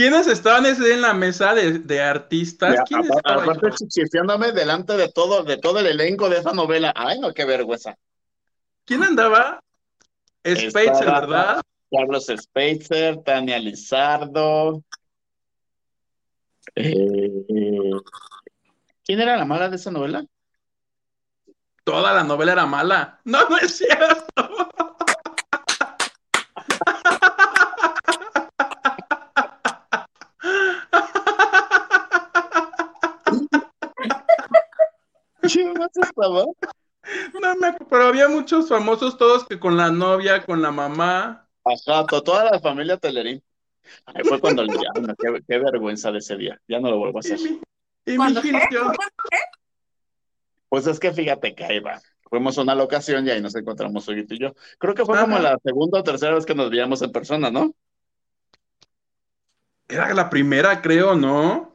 [0.00, 2.74] ¿quiénes estaban ese en la mesa de, de artistas?
[2.74, 6.54] Ya, ¿Quién apa- estaba Aparte chichifiándome delante de todo, de todo el elenco de esa
[6.54, 6.90] novela.
[6.96, 7.98] Ay, no, qué vergüenza.
[8.86, 9.62] ¿Quién andaba?
[10.42, 11.60] Estaba- ¿verdad?
[11.90, 14.82] Carlos Speitzer, Tania Lizardo.
[16.76, 17.90] Eh,
[19.04, 20.24] ¿Quién era la mala de esa novela?
[21.84, 23.20] Toda la novela era mala.
[23.24, 24.29] No, no es cierto.
[37.40, 41.48] No me pero había muchos famosos, todos que con la novia, con la mamá.
[41.64, 43.42] Ajá, to- toda la familia Telerín.
[44.06, 46.60] Ahí fue cuando le ay, no, qué, qué vergüenza de ese día.
[46.68, 47.40] Ya no lo vuelvo a Y hacer.
[47.40, 47.60] mi,
[48.06, 48.74] y mi ¿Cuándo Gil, qué?
[48.74, 49.38] yo- ¿Cuándo qué?
[50.68, 52.00] Pues es que fíjate que ahí va.
[52.28, 54.54] Fuimos a una locación y ahí nos encontramos Huguito y yo.
[54.78, 57.74] Creo que fue como la segunda o tercera vez que nos veíamos en persona, ¿no?
[59.88, 61.69] Era la primera, creo, ¿no?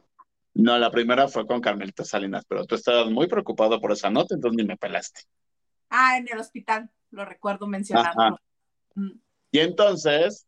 [0.58, 4.34] No, la primera fue con Carmelita Salinas, pero tú estabas muy preocupado por esa nota,
[4.34, 5.20] entonces ni me pelaste.
[5.90, 8.38] Ah, en el hospital, lo recuerdo mencionarlo.
[8.94, 9.10] Mm.
[9.50, 10.46] Y entonces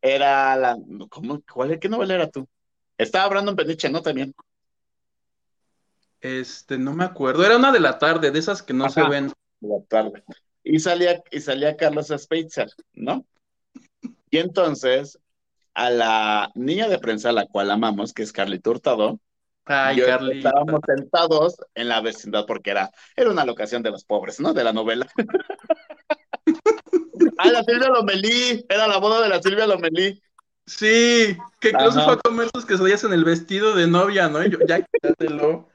[0.00, 0.76] era la.
[1.10, 1.42] ¿Cómo?
[1.52, 2.48] ¿Cuál, ¿Qué novela era tú?
[2.96, 4.00] Estaba Brandon Peniche, ¿no?
[4.00, 4.32] También.
[6.20, 7.44] Este, no me acuerdo.
[7.44, 9.32] Era una de la tarde, de esas que no se ven.
[9.60, 10.22] de la tarde.
[10.62, 13.26] Y salía, y salía Carlos Speitzer, ¿no?
[14.30, 15.18] Y entonces,
[15.76, 19.20] a la niña de prensa, a la cual amamos, que es Carlita Hurtado,
[19.66, 20.48] Ay, yo Carlita.
[20.48, 24.54] estábamos sentados en la vecindad porque era, era una locación de los pobres, ¿no?
[24.54, 25.06] De la novela.
[27.38, 30.22] Ah, la Silvia Lomelí, era la boda de la Silvia Lomelí.
[30.64, 34.42] Sí, que incluso fue a comer sus quesadillas en el vestido de novia, ¿no?
[34.44, 35.68] Y yo, ya quítatelo.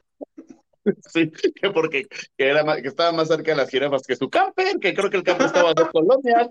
[1.12, 4.28] Sí, que porque que era más- que estaba más cerca de las jirafas que su
[4.28, 6.48] camper, que creo que el camper estaba a dos colonias.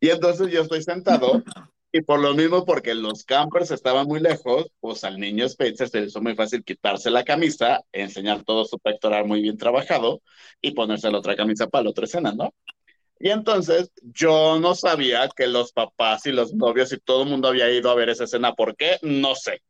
[0.00, 1.42] Y entonces yo estoy sentado,
[1.92, 6.00] y por lo mismo, porque los campers estaban muy lejos, pues al niño Spencer se
[6.00, 10.20] le hizo muy fácil quitarse la camisa, enseñar todo su pectoral muy bien trabajado
[10.60, 12.52] y ponerse la otra camisa para la otra escena, ¿no?
[13.18, 17.48] Y entonces yo no sabía que los papás y los novios y todo el mundo
[17.48, 18.54] había ido a ver esa escena.
[18.54, 18.98] ¿Por qué?
[19.00, 19.62] No sé.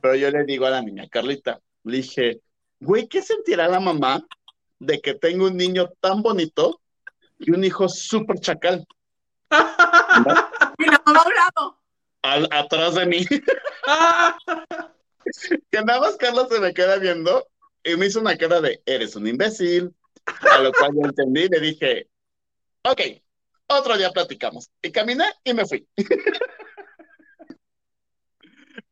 [0.00, 2.40] Pero yo le digo a la niña, Carlita, Le dije,
[2.78, 4.24] güey, ¿qué sentirá la mamá
[4.78, 6.80] de que tengo un niño tan bonito
[7.40, 8.86] y un hijo súper chacal
[10.78, 11.74] Y la mamá a un
[12.22, 13.24] al- atrás de mí?
[15.70, 17.46] que nada más Carlos se me queda viendo
[17.84, 19.94] y me hizo una cara de, eres un imbécil.
[20.52, 22.08] A lo cual yo entendí y le dije,
[22.84, 23.00] ok,
[23.68, 24.70] otro día platicamos.
[24.82, 25.86] Y caminé y me fui.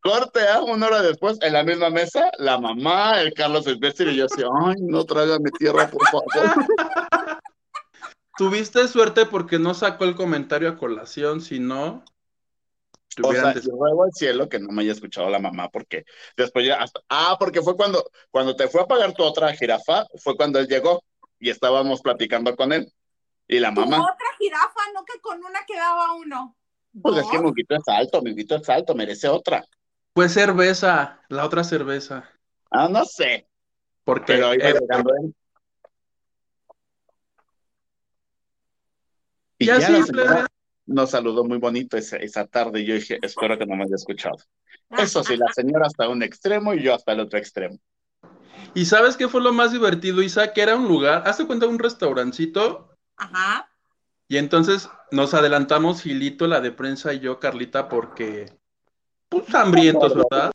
[0.01, 4.17] Corte a una hora después, en la misma mesa, la mamá, el Carlos imbécil y
[4.17, 6.51] yo así, ay, no traga mi tierra, por favor.
[8.39, 12.05] Tuviste suerte porque no sacó el comentario a colación, si no,
[13.21, 16.05] O sea, yo ruego al cielo que no me haya escuchado la mamá, porque
[16.37, 20.07] después ya hasta, ah, porque fue cuando, cuando te fue a pagar tu otra jirafa,
[20.23, 21.03] fue cuando él llegó
[21.41, 22.93] y estábamos platicando con él.
[23.49, 26.55] Y la mamá, otra jirafa, no que con una quedaba uno.
[27.03, 29.65] pues es que mi Huguito es alto, mi Huguito es alto, merece otra.
[30.15, 32.31] Fue cerveza, la otra cerveza.
[32.71, 33.49] Ah, no sé,
[34.05, 35.35] Porque pero iba eh, llegando él.
[39.58, 40.47] Y ya ya la simple- señora
[40.87, 43.95] nos saludó muy bonito esa, esa tarde y yo dije, espero que no me haya
[43.95, 44.37] escuchado.
[44.97, 47.79] Eso sí, la señora hasta un extremo y yo hasta el otro extremo.
[48.75, 50.53] ¿Y sabes qué fue lo más divertido, Isa?
[50.55, 53.69] Que era un lugar, hazte cuenta un restaurancito, Ajá.
[54.29, 58.57] y entonces nos adelantamos Gilito, la de prensa y yo, Carlita, porque,
[59.29, 60.51] pues, hambrientos, ¿verdad?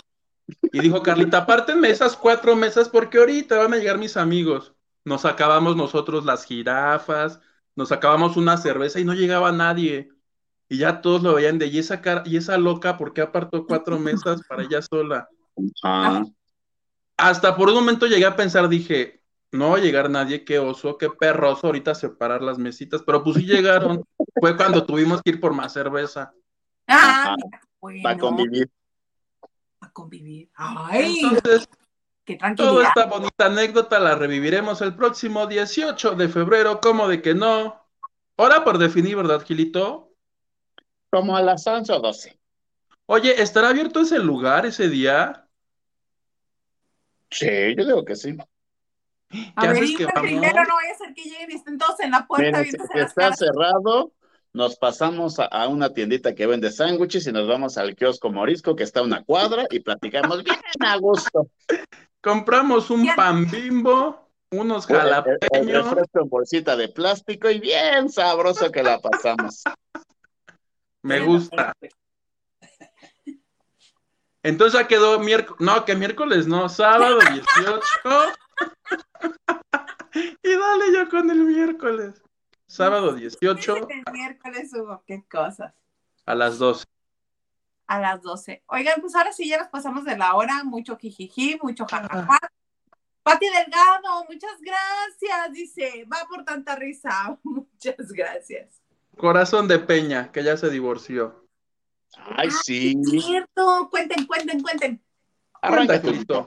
[0.71, 4.73] Y dijo Carlita, apártenme esas cuatro mesas porque ahorita van a llegar mis amigos.
[5.05, 7.39] Nos acabamos nosotros las jirafas,
[7.75, 10.09] nos acabamos una cerveza y no llegaba nadie.
[10.69, 13.65] Y ya todos lo veían de, y esa cara, y esa loca, ¿por qué apartó
[13.65, 15.27] cuatro mesas para ella sola?
[15.83, 16.23] Ah,
[17.17, 19.21] Hasta por un momento llegué a pensar, dije,
[19.51, 23.37] no va a llegar nadie, qué oso, qué perroso ahorita separar las mesitas, pero pues
[23.37, 24.03] sí llegaron.
[24.39, 26.33] Fue cuando tuvimos que ir por más cerveza.
[26.87, 28.69] Ah, mira, bueno, para convivir.
[29.79, 30.49] a convivir.
[30.55, 31.69] Ay, Entonces,
[32.25, 37.33] qué toda esta bonita anécdota la reviviremos el próximo 18 de febrero, como de que
[37.33, 37.81] no.
[38.35, 40.11] Hora por definir, ¿verdad, Gilito?
[41.09, 42.39] Como a las 11 o 12.
[43.05, 45.47] Oye, ¿estará abierto ese lugar ese día?
[47.29, 48.35] Sí, yo digo que sí.
[49.55, 52.11] A ¿Qué ver, que primero, no vaya a ser que lleguen y estén todos en
[52.11, 53.39] la puerta Miren, si, las está caras.
[53.39, 54.11] cerrado,
[54.53, 58.75] nos pasamos a, a una tiendita que vende sándwiches y nos vamos al kiosco Morisco
[58.75, 61.49] que está a una cuadra y platicamos bien a gusto.
[62.23, 65.85] Compramos un pan bimbo, unos El, el- el jalapeños.
[65.89, 69.63] refresco en bolsita de plástico y bien sabroso que la pasamos.
[71.01, 71.73] Me gusta.
[74.41, 77.81] Entonces ya quedó miércoles, no, que miércoles no, sábado 18.
[80.43, 82.21] y dale yo con el miércoles.
[82.67, 85.73] Sábado 18 El miércoles hubo, qué cosas.
[86.25, 86.85] a las 12.
[87.93, 88.63] A las 12.
[88.65, 90.63] Oigan, pues ahora sí ya nos pasamos de la hora.
[90.63, 92.39] Mucho jijiji, mucho jajaja.
[93.21, 95.53] Pati Delgado, muchas gracias.
[95.53, 97.37] Dice, va por tanta risa.
[97.43, 98.81] Muchas gracias.
[99.15, 101.45] Corazón de Peña, que ya se divorció.
[102.35, 102.95] Ay, sí.
[103.13, 103.89] Es cierto.
[103.91, 105.03] Cuenten, cuenten, cuenten.
[105.61, 106.45] Arranca Cuenta,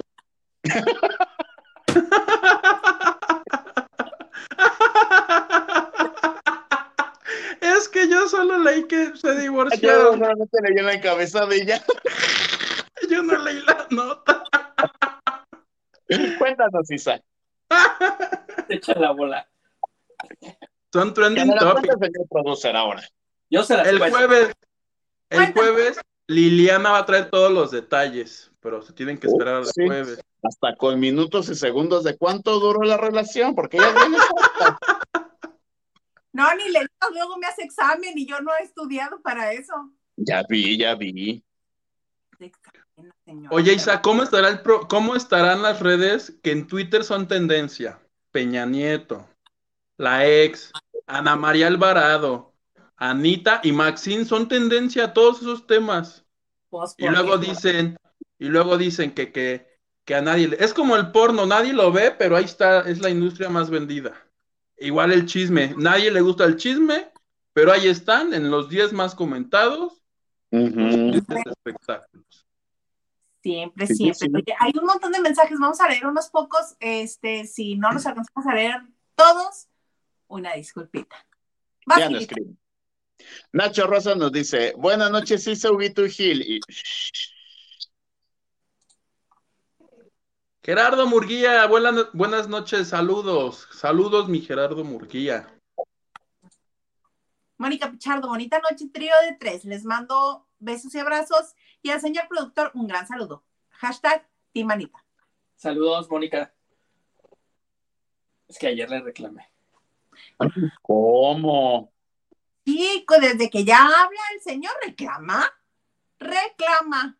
[7.86, 10.18] Es que yo solo leí que se Yo divorciaron.
[10.18, 11.84] realmente leí en la encabezada y ya.
[13.08, 14.42] Yo no leí la nota.
[16.38, 17.20] Cuéntanos, Isa.
[18.66, 19.48] Te echa la bola.
[20.92, 21.94] Son trending topics.
[22.28, 23.02] producer ahora.
[23.50, 24.16] Yo se las El cuento.
[24.18, 24.48] jueves,
[25.30, 25.52] el Cuéntanos.
[25.70, 29.86] jueves, Liliana va a traer todos los detalles, pero se tienen que esperar al Sí.
[29.86, 30.20] jueves.
[30.42, 34.18] Hasta con minutos y segundos de cuánto duró la relación, porque ella viene.
[36.36, 39.72] No, ni le digas, luego me hace examen y yo no he estudiado para eso.
[40.16, 41.42] Ya vi, ya vi.
[43.50, 47.98] Oye, Isa, ¿cómo, estará el pro- ¿cómo estarán las redes que en Twitter son tendencia?
[48.32, 49.26] Peña Nieto,
[49.96, 50.72] la ex,
[51.06, 52.52] Ana María Alvarado,
[52.98, 56.26] Anita y Maxine son tendencia a todos esos temas.
[56.68, 57.46] Pues, Y ¿por luego qué?
[57.46, 57.96] dicen,
[58.38, 59.66] y luego dicen que, que,
[60.04, 60.62] que a nadie le...
[60.62, 64.25] Es como el porno, nadie lo ve, pero ahí está, es la industria más vendida.
[64.78, 67.10] Igual el chisme, nadie le gusta el chisme,
[67.52, 70.02] pero ahí están en los 10 más comentados
[70.50, 71.10] los Ujú.
[71.10, 72.46] tristes espectáculos.
[73.42, 74.14] Siempre, siempre.
[74.14, 74.26] sí.
[74.34, 76.76] Oye, hay un montón de mensajes, vamos a leer unos pocos.
[76.80, 78.82] Este, si no los alcanzamos a leer
[79.14, 79.68] todos,
[80.26, 81.16] una disculpita.
[81.96, 82.18] Ya no.
[83.52, 86.42] Nacho Rosa nos dice, buenas noches, Isa Huguito y Gil.
[86.42, 86.60] Y
[90.66, 95.46] Gerardo Murguía, buenas, buenas noches, saludos, saludos mi Gerardo Murguía.
[97.56, 99.64] Mónica Pichardo, bonita noche, trío de tres.
[99.64, 101.54] Les mando besos y abrazos.
[101.82, 103.44] Y al señor productor, un gran saludo.
[103.70, 105.04] Hashtag Team Anita.
[105.54, 106.52] Saludos, Mónica.
[108.48, 109.48] Es que ayer le reclamé.
[110.82, 111.92] ¿Cómo?
[112.64, 115.48] Sí, co- desde que ya habla el señor, reclama.
[116.18, 117.16] Reclama.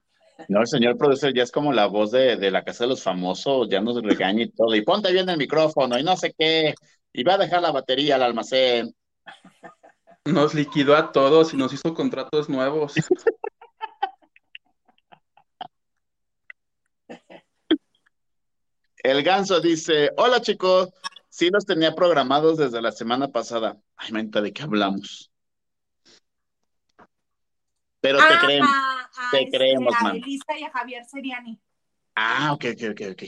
[0.48, 3.02] No, el señor producer ya es como la voz de, de la casa de los
[3.02, 4.74] famosos, ya nos regaña y todo.
[4.74, 6.74] Y ponte bien el micrófono y no sé qué.
[7.12, 8.94] Y va a dejar la batería al almacén.
[10.24, 12.94] Nos liquidó a todos y nos hizo contratos nuevos.
[18.98, 20.90] El ganso dice, hola chicos,
[21.28, 23.76] sí los tenía programados desde la semana pasada.
[23.96, 25.30] Ay, menta, ¿de qué hablamos?
[28.06, 28.70] Pero te Ah, creemos.
[28.72, 30.14] a- a te este, creemos, a man.
[30.16, 31.60] Elisa y a Javier Seriani.
[32.14, 33.22] Ah, ok, ok, ok, ok.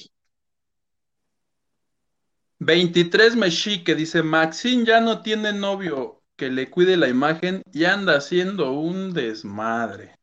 [2.60, 8.16] 23 Mexique dice, Maxine ya no tiene novio que le cuide la imagen y anda
[8.16, 10.16] haciendo un desmadre.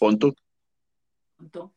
[0.00, 0.34] Pon tú.
[1.36, 1.72] Punto.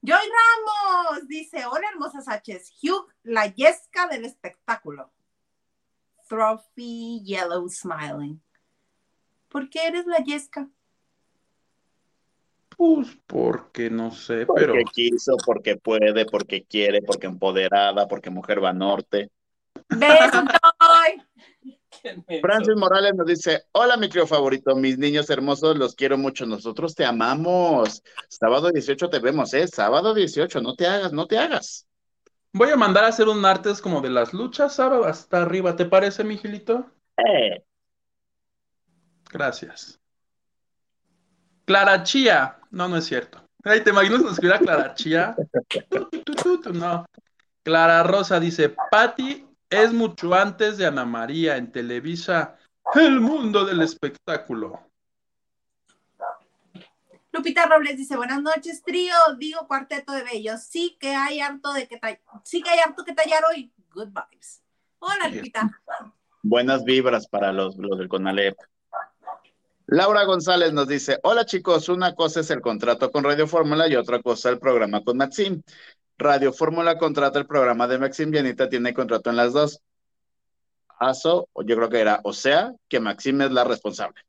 [0.00, 5.12] Joy Ramos dice, hola hermosas H's, Hugh, la yesca del espectáculo.
[6.30, 8.40] Trophy Yellow Smiling.
[9.48, 10.68] ¿Por qué eres la yesca?
[12.76, 18.62] Pues porque no sé, pero Porque quiso, porque puede, porque quiere, porque empoderada, porque mujer
[18.62, 19.30] va norte.
[22.40, 26.94] Francis Morales nos dice, hola mi trío favorito, mis niños hermosos, los quiero mucho, nosotros
[26.94, 28.04] te amamos.
[28.28, 29.66] Sábado 18 te vemos, ¿eh?
[29.66, 31.88] Sábado 18, no te hagas, no te hagas.
[32.52, 35.86] voy a mandar a hacer un martes como de las luchas, Sara, hasta arriba, ¿te
[35.86, 36.86] parece, mi Gilito?
[37.16, 37.64] Eh,
[39.30, 40.00] Gracias.
[41.64, 42.58] Clara Chía.
[42.70, 43.42] No, no es cierto.
[43.64, 45.36] Ay, ¿te imaginas escribir a Clara Chía?
[46.72, 47.06] No.
[47.62, 52.56] Clara Rosa dice, Patti es mucho antes de Ana María en Televisa,
[52.94, 54.88] el mundo del espectáculo.
[57.32, 60.62] Lupita Robles dice, buenas noches, trío, digo cuarteto de bellos.
[60.62, 62.00] Sí que hay harto de que
[62.44, 63.70] sí que hay harto que tallar hoy.
[63.92, 64.62] Good vibes.
[64.98, 65.70] Hola, Lupita.
[66.42, 68.56] buenas vibras para los, los del Conalep.
[69.90, 73.96] Laura González nos dice, hola chicos, una cosa es el contrato con Radio Fórmula y
[73.96, 75.62] otra cosa el programa con Maxim.
[76.18, 79.80] Radio Fórmula contrata el programa de Maxim y Anita tiene contrato en las dos.
[80.98, 84.20] Aso, yo creo que era, o sea, que Maxim es la responsable.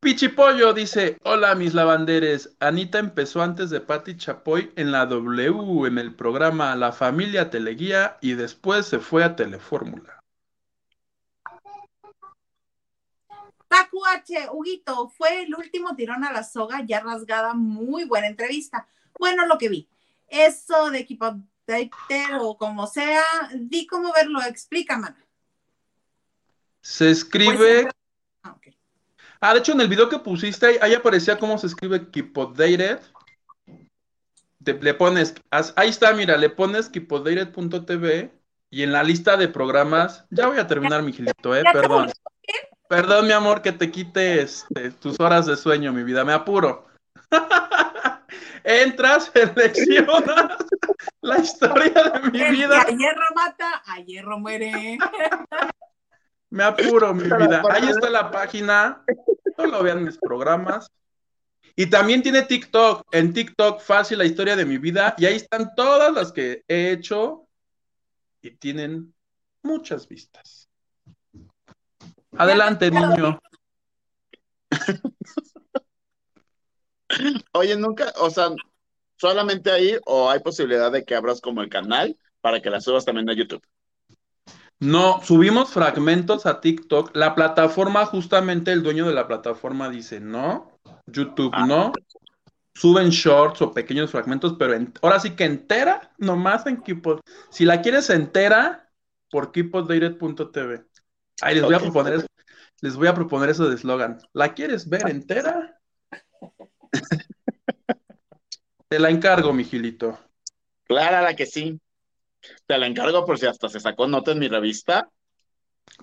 [0.00, 5.98] Pichipollo dice, hola mis lavanderes, Anita empezó antes de Patti Chapoy en la W, en
[5.98, 10.21] el programa La Familia Teleguía y después se fue a Telefórmula.
[13.72, 18.86] Pacu H, Huguito, fue el último tirón a la soga, ya rasgada, muy buena entrevista.
[19.18, 19.88] Bueno, lo que vi.
[20.28, 21.40] Eso de equipo
[22.42, 23.22] o como sea,
[23.54, 25.16] di cómo verlo, explica.
[26.82, 27.94] Se escribe Pues,
[28.42, 28.66] ah, ok.
[29.40, 32.10] Ah, de hecho, en el video que pusiste, ahí, aparecía cómo se escribe.
[34.62, 35.34] Te, le pones,
[35.76, 38.32] ahí está, mira, le pones keepupdated.tv
[38.68, 42.71] y en la lista de programas, ya voy a terminar, mi Gilito, eh, Ya te
[42.96, 43.26] perdón.
[43.26, 46.86] mi amor, que te quite este, tus horas de sueño, mi vida, me apuro.
[48.64, 50.56] Entras, seleccionas
[51.20, 52.82] la historia de mi El que vida.
[52.82, 54.98] a hierro mata, a hierro muere.
[56.50, 57.62] Me apuro, mi vida.
[57.70, 59.02] Ahí está la página.
[59.56, 60.86] Solo vean mis programas.
[61.74, 63.06] Y también tiene TikTok.
[63.10, 65.14] En TikTok, fácil la historia de mi vida.
[65.16, 67.48] Y ahí están todas las que he hecho.
[68.42, 69.14] Y tienen
[69.62, 70.61] muchas vistas.
[72.36, 73.38] Adelante, niño.
[77.52, 78.48] Oye, nunca, o sea,
[79.18, 83.04] solamente ahí o hay posibilidad de que abras como el canal para que la subas
[83.04, 83.62] también a YouTube.
[84.80, 87.14] No, subimos fragmentos a TikTok.
[87.14, 90.72] La plataforma, justamente el dueño de la plataforma dice no.
[91.06, 91.66] YouTube Ah.
[91.66, 91.92] no.
[92.74, 97.20] Suben shorts o pequeños fragmentos, pero en- ahora sí que entera, nomás en Keepod.
[97.50, 98.88] Si la quieres entera,
[99.30, 100.86] por keepoddated.tv.
[101.42, 102.26] Ahí les voy a proponer, eso-
[102.80, 104.18] les voy a proponer eso de eslogan.
[104.32, 105.78] ¿La quieres ver entera?
[108.88, 110.18] Te la encargo, mi Gilito.
[110.84, 111.80] Clara la que sí.
[112.66, 115.08] Te la encargo por si hasta se sacó nota en mi revista.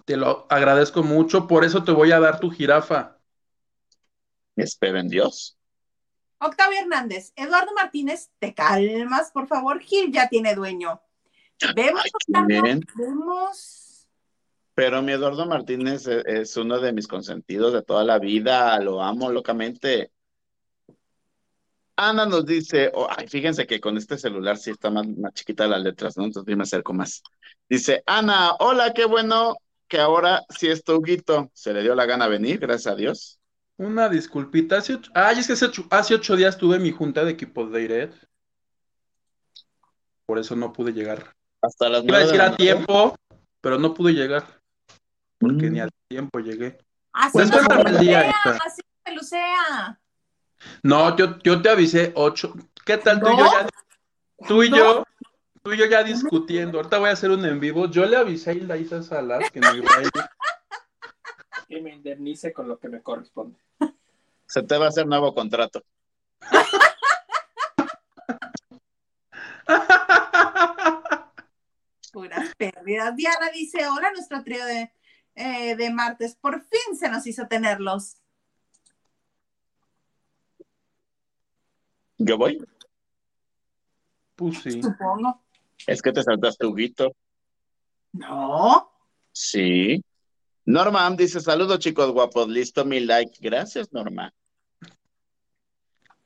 [0.06, 3.18] Te lo agradezco mucho, por eso te voy a dar tu jirafa.
[4.56, 5.58] Espero en Dios.
[6.40, 9.80] Octavio Hernández, Eduardo Martínez, te calmas, por favor.
[9.82, 11.02] Gil ya tiene dueño.
[11.76, 12.86] Vemos, Ay, Octavio, vemos.
[14.80, 18.80] Pero mi Eduardo Martínez es, es uno de mis consentidos de toda la vida.
[18.80, 20.10] Lo amo locamente.
[21.98, 25.68] Ana nos dice, oh, ay, fíjense que con este celular sí está más, más chiquita
[25.68, 26.24] las letras, ¿no?
[26.24, 27.22] Entonces yo me acerco más.
[27.68, 29.58] Dice, Ana, hola, qué bueno
[29.90, 31.52] que ahora sí es tu Huguito.
[31.54, 33.38] Se le dio la gana venir, gracias a Dios.
[33.76, 34.78] Una disculpita.
[34.78, 35.12] Hace ocho...
[35.14, 38.12] Ay, es que hace ocho, hace ocho días tuve mi junta de equipo de IRED.
[40.26, 41.36] Por eso no pude llegar.
[41.62, 43.18] Hasta las Iba a decir a tiempo,
[43.60, 44.59] pero no pude llegar.
[45.40, 45.74] Porque Mm.
[45.74, 46.78] ni al tiempo llegué.
[47.14, 48.60] Así Pues no se cuéntame el día, pelusea, hija.
[48.66, 50.00] así se pelusea.
[50.84, 52.54] No, yo, yo te avisé ocho.
[52.86, 53.68] ¿Qué tal tú y yo ya?
[54.48, 54.78] Tú y ¿No?
[54.78, 55.04] yo,
[55.64, 56.78] tú y yo ya discutiendo.
[56.80, 57.88] Ahorita voy a hacer un en vivo.
[57.90, 60.12] Yo le avisé a Hilda Isa Salas que no iba a ir.
[61.68, 63.58] Que me indemnice con lo que me corresponde.
[64.48, 65.84] Se te va a hacer nuevo contrato.
[72.12, 73.16] Puras pérdidas.
[73.16, 74.92] Diana dice, hola, nuestro trío de,
[75.40, 76.36] eh, de martes.
[76.36, 78.18] Por fin se nos hizo tenerlos.
[82.18, 82.64] Yo voy.
[84.36, 84.82] Pues sí.
[84.82, 85.42] Supongo.
[85.88, 87.16] Es que te saltaste Huguito.
[88.12, 88.92] No.
[89.32, 90.04] Sí.
[90.66, 93.40] Norma dice, saludos chicos guapos, listo mi like.
[93.40, 94.34] Gracias, Norma.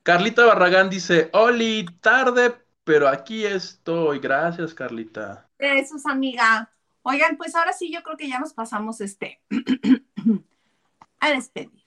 [0.02, 4.20] Carlita Barragán dice, Oli, tarde, pero aquí estoy.
[4.20, 5.48] Gracias, Carlita.
[5.60, 6.74] Eso es amiga.
[7.04, 9.42] Oigan, pues ahora sí, yo creo que ya nos pasamos este
[11.20, 11.84] a despedir.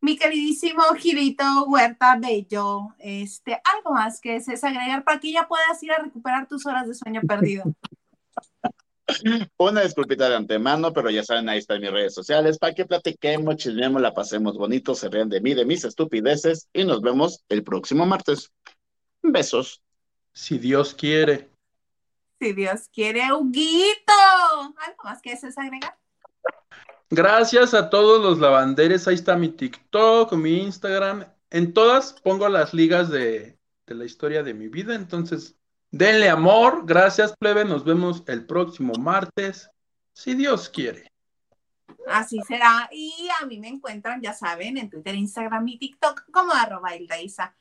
[0.00, 5.82] Mi queridísimo Girito Huerta Bello, este, algo más que es agregar para que ya puedas
[5.82, 7.64] ir a recuperar tus horas de sueño perdido.
[9.58, 13.56] Una disculpita de antemano, pero ya saben, ahí están mis redes sociales para que platiquemos,
[13.56, 17.62] chismeemos, la pasemos bonito, se rían de mí, de mis estupideces y nos vemos el
[17.62, 18.52] próximo martes.
[19.22, 19.82] Besos.
[20.32, 21.55] Si Dios quiere.
[22.38, 24.12] Si Dios quiere, Huguito.
[24.78, 25.96] Algo más que es agregar.
[27.08, 29.06] Gracias a todos los lavanderes.
[29.06, 31.24] Ahí está mi TikTok, mi Instagram.
[31.50, 34.94] En todas pongo las ligas de, de la historia de mi vida.
[34.94, 35.56] Entonces,
[35.90, 36.82] denle amor.
[36.84, 37.64] Gracias, plebe.
[37.64, 39.70] Nos vemos el próximo martes.
[40.12, 41.10] Si Dios quiere.
[42.06, 42.88] Así será.
[42.92, 47.54] Y a mí me encuentran, ya saben, en Twitter, Instagram y TikTok como arroba Hildaisa.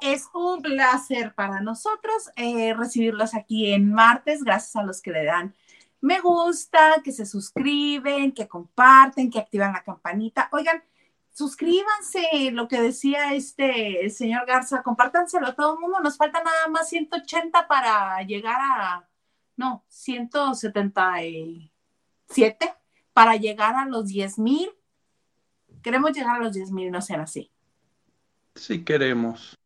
[0.00, 5.24] Es un placer para nosotros eh, recibirlos aquí en martes, gracias a los que le
[5.24, 5.54] dan
[6.00, 10.48] me gusta, que se suscriben, que comparten, que activan la campanita.
[10.52, 10.84] Oigan,
[11.30, 16.00] suscríbanse, lo que decía este el señor Garza, compártanselo a todo el mundo.
[16.00, 19.08] Nos falta nada más 180 para llegar a,
[19.56, 22.74] no, 177
[23.12, 24.70] para llegar a los 10 mil.
[25.82, 27.50] Queremos llegar a los 10 mil, no sean así.
[28.54, 29.57] Si queremos.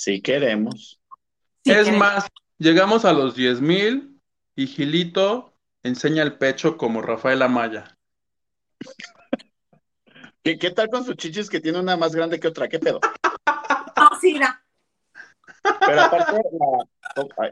[0.00, 0.98] Si queremos.
[1.62, 1.98] Sí, es queremos.
[1.98, 4.18] más, llegamos a los 10 mil
[4.56, 5.52] y Gilito
[5.82, 7.98] enseña el pecho como Rafael Amaya.
[10.42, 12.66] ¿Qué, qué tal con sus chichis que tiene una más grande que otra?
[12.66, 12.98] ¿Qué pedo?
[13.44, 14.64] Ah, sí, mira.
[15.80, 16.86] Pero aparte, la,
[17.36, 17.50] ay,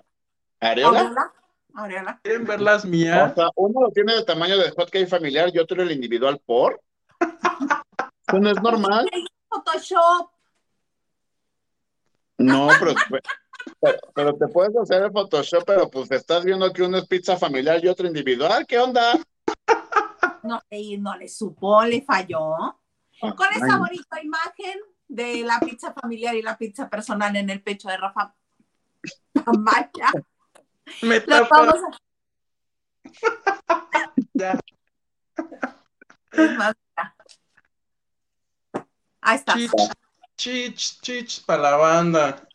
[0.60, 1.00] ¿Areola?
[1.00, 1.32] Aureola.
[1.74, 2.20] Aureola.
[2.22, 3.34] ¿Quieren ver las O mías?
[3.34, 6.80] sea, uno lo tiene de tamaño de hotcake familiar y otro el individual por.
[8.26, 9.06] Eso no es normal.
[9.50, 10.30] Photoshop.
[12.38, 12.94] No, pero,
[13.80, 17.36] pero, pero te puedes hacer el Photoshop, pero pues estás viendo que uno es pizza
[17.36, 18.64] familiar y otro individual.
[18.66, 19.18] ¿Qué onda?
[20.42, 22.54] No, y no le supo, le falló.
[23.20, 27.62] Con esa Ay, bonita imagen de la pizza familiar y la pizza personal en el
[27.62, 28.34] pecho de Rafa
[29.46, 30.12] Amaya,
[31.02, 31.98] Me vamos a...
[34.34, 34.58] ya.
[36.32, 37.16] Es más, mira.
[39.20, 39.54] Ahí está.
[40.38, 42.48] Chich, chich para la banda.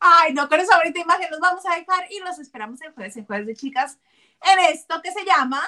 [0.00, 3.16] Ay, no, con esa bonita imagen los vamos a dejar y los esperamos el jueves,
[3.16, 3.98] en jueves de chicas,
[4.40, 5.62] en esto que se llama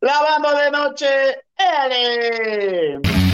[0.00, 1.44] ¡Lavando de noche!
[1.56, 3.31] ¡Ele!